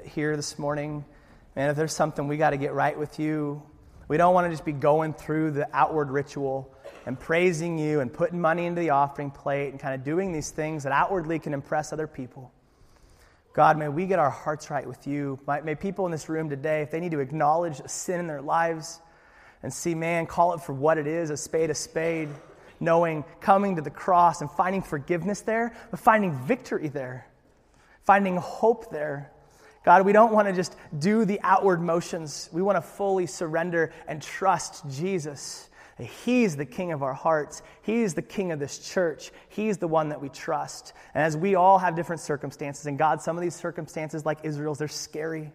here 0.05 0.37
this 0.37 0.59
morning, 0.59 1.05
Man, 1.57 1.69
if 1.71 1.77
there's 1.77 1.95
something 1.95 2.29
we 2.29 2.37
got 2.37 2.51
to 2.51 2.57
get 2.57 2.73
right 2.73 2.97
with 2.99 3.19
you, 3.19 3.63
we 4.09 4.17
don't 4.17 4.35
want 4.35 4.47
to 4.47 4.51
just 4.51 4.65
be 4.65 4.73
going 4.73 5.15
through 5.15 5.53
the 5.53 5.69
outward 5.73 6.11
ritual 6.11 6.73
and 7.07 7.19
praising 7.19 7.79
you 7.79 8.01
and 8.01 8.13
putting 8.13 8.41
money 8.41 8.67
into 8.67 8.81
the 8.81 8.91
offering 8.91 9.31
plate 9.31 9.71
and 9.71 9.79
kind 9.79 9.95
of 9.95 10.05
doing 10.05 10.33
these 10.33 10.51
things 10.51 10.83
that 10.85 10.93
outwardly 10.93 11.39
can 11.39 11.55
impress 11.55 11.93
other 11.93 12.07
people. 12.07 12.53
God, 13.53 13.79
may 13.79 13.89
we 13.89 14.07
get 14.07 14.19
our 14.19 14.31
hearts 14.31 14.71
right 14.71 14.87
with 14.87 15.07
you. 15.07 15.39
May 15.65 15.75
people 15.75 16.07
in 16.07 16.13
this 16.13 16.29
room 16.29 16.49
today, 16.49 16.83
if 16.83 16.91
they 16.91 17.01
need 17.01 17.13
to 17.13 17.21
acknowledge 17.21 17.81
a 17.81 17.89
sin 17.89 18.21
in 18.21 18.27
their 18.27 18.43
lives 18.43 19.01
and 19.63 19.73
see, 19.73 19.95
man, 19.95 20.27
call 20.27 20.55
it 20.55 20.61
for 20.61 20.73
what 20.73 20.99
it 20.99 21.07
is 21.07 21.31
a 21.31 21.37
spade, 21.37 21.71
a 21.71 21.75
spade, 21.75 22.29
knowing 22.79 23.25
coming 23.41 23.77
to 23.77 23.83
the 23.83 23.91
cross 23.91 24.41
and 24.41 24.51
finding 24.51 24.83
forgiveness 24.83 25.41
there, 25.41 25.75
but 25.91 26.01
finding 26.01 26.33
victory 26.47 26.89
there, 26.89 27.27
finding 28.05 28.37
hope 28.37 28.91
there. 28.91 29.33
God, 29.85 30.05
we 30.05 30.12
don't 30.12 30.33
want 30.33 30.47
to 30.47 30.53
just 30.53 30.77
do 30.99 31.25
the 31.25 31.40
outward 31.43 31.81
motions. 31.81 32.51
We 32.53 32.61
want 32.61 32.77
to 32.77 32.83
fully 32.83 33.27
surrender 33.27 33.93
and 34.07 34.21
trust 34.21 34.88
Jesus. 34.90 35.71
He's 35.99 36.57
the 36.57 36.66
king 36.66 36.93
of 36.93 37.03
our 37.03 37.14
hearts. 37.14 37.62
He's 37.83 38.14
the 38.14 38.23
king 38.23 38.53
of 38.53 38.59
this 38.59 38.79
church. 38.79 39.31
He's 39.49 39.79
the 39.79 39.88
one 39.88 40.11
that 40.11 40.21
we 40.21 40.29
trust. 40.29 40.93
And 41.14 41.25
as 41.25 41.37
we 41.37 41.55
all 41.55 41.79
have 41.79 41.95
different 41.97 42.21
circumstances, 42.21 42.87
and 42.87 42.99
God, 42.99 43.21
some 43.23 43.37
of 43.37 43.43
these 43.43 43.55
circumstances, 43.55 44.25
like 44.25 44.38
Israel's, 44.43 44.79
they're 44.79 44.88
scary. 44.88 45.53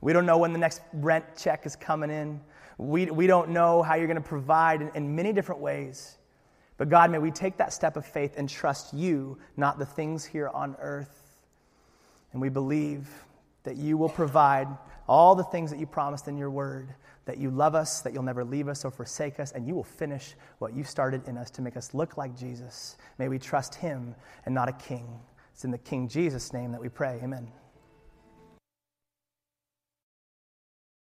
We 0.00 0.12
don't 0.12 0.26
know 0.26 0.38
when 0.38 0.52
the 0.52 0.58
next 0.58 0.80
rent 0.92 1.24
check 1.36 1.66
is 1.66 1.76
coming 1.76 2.10
in. 2.10 2.40
We, 2.78 3.06
we 3.06 3.26
don't 3.26 3.50
know 3.50 3.82
how 3.82 3.94
you're 3.94 4.06
going 4.06 4.16
to 4.16 4.28
provide 4.28 4.82
in, 4.82 4.90
in 4.94 5.14
many 5.14 5.32
different 5.32 5.60
ways. 5.60 6.16
But 6.78 6.88
God, 6.88 7.10
may 7.10 7.18
we 7.18 7.30
take 7.30 7.58
that 7.58 7.72
step 7.72 7.96
of 7.96 8.04
faith 8.04 8.34
and 8.36 8.48
trust 8.48 8.94
you, 8.94 9.38
not 9.56 9.78
the 9.78 9.86
things 9.86 10.24
here 10.24 10.48
on 10.48 10.74
earth. 10.80 11.38
And 12.32 12.40
we 12.40 12.48
believe 12.48 13.08
that 13.64 13.76
you 13.76 13.96
will 13.96 14.08
provide 14.08 14.68
all 15.08 15.34
the 15.34 15.44
things 15.44 15.70
that 15.70 15.78
you 15.78 15.86
promised 15.86 16.28
in 16.28 16.36
your 16.36 16.50
word, 16.50 16.94
that 17.24 17.38
you 17.38 17.50
love 17.50 17.74
us, 17.74 18.00
that 18.00 18.12
you'll 18.12 18.22
never 18.22 18.44
leave 18.44 18.68
us 18.68 18.84
or 18.84 18.90
forsake 18.90 19.38
us, 19.38 19.52
and 19.52 19.66
you 19.66 19.74
will 19.74 19.84
finish 19.84 20.34
what 20.58 20.74
you 20.74 20.84
started 20.84 21.26
in 21.28 21.36
us 21.36 21.50
to 21.50 21.62
make 21.62 21.76
us 21.76 21.94
look 21.94 22.16
like 22.16 22.36
Jesus. 22.36 22.96
May 23.18 23.28
we 23.28 23.38
trust 23.38 23.74
him 23.74 24.14
and 24.46 24.54
not 24.54 24.68
a 24.68 24.72
king. 24.72 25.20
It's 25.52 25.64
in 25.64 25.70
the 25.70 25.78
King 25.78 26.08
Jesus' 26.08 26.52
name 26.52 26.72
that 26.72 26.80
we 26.80 26.88
pray. 26.88 27.20
Amen. 27.22 27.48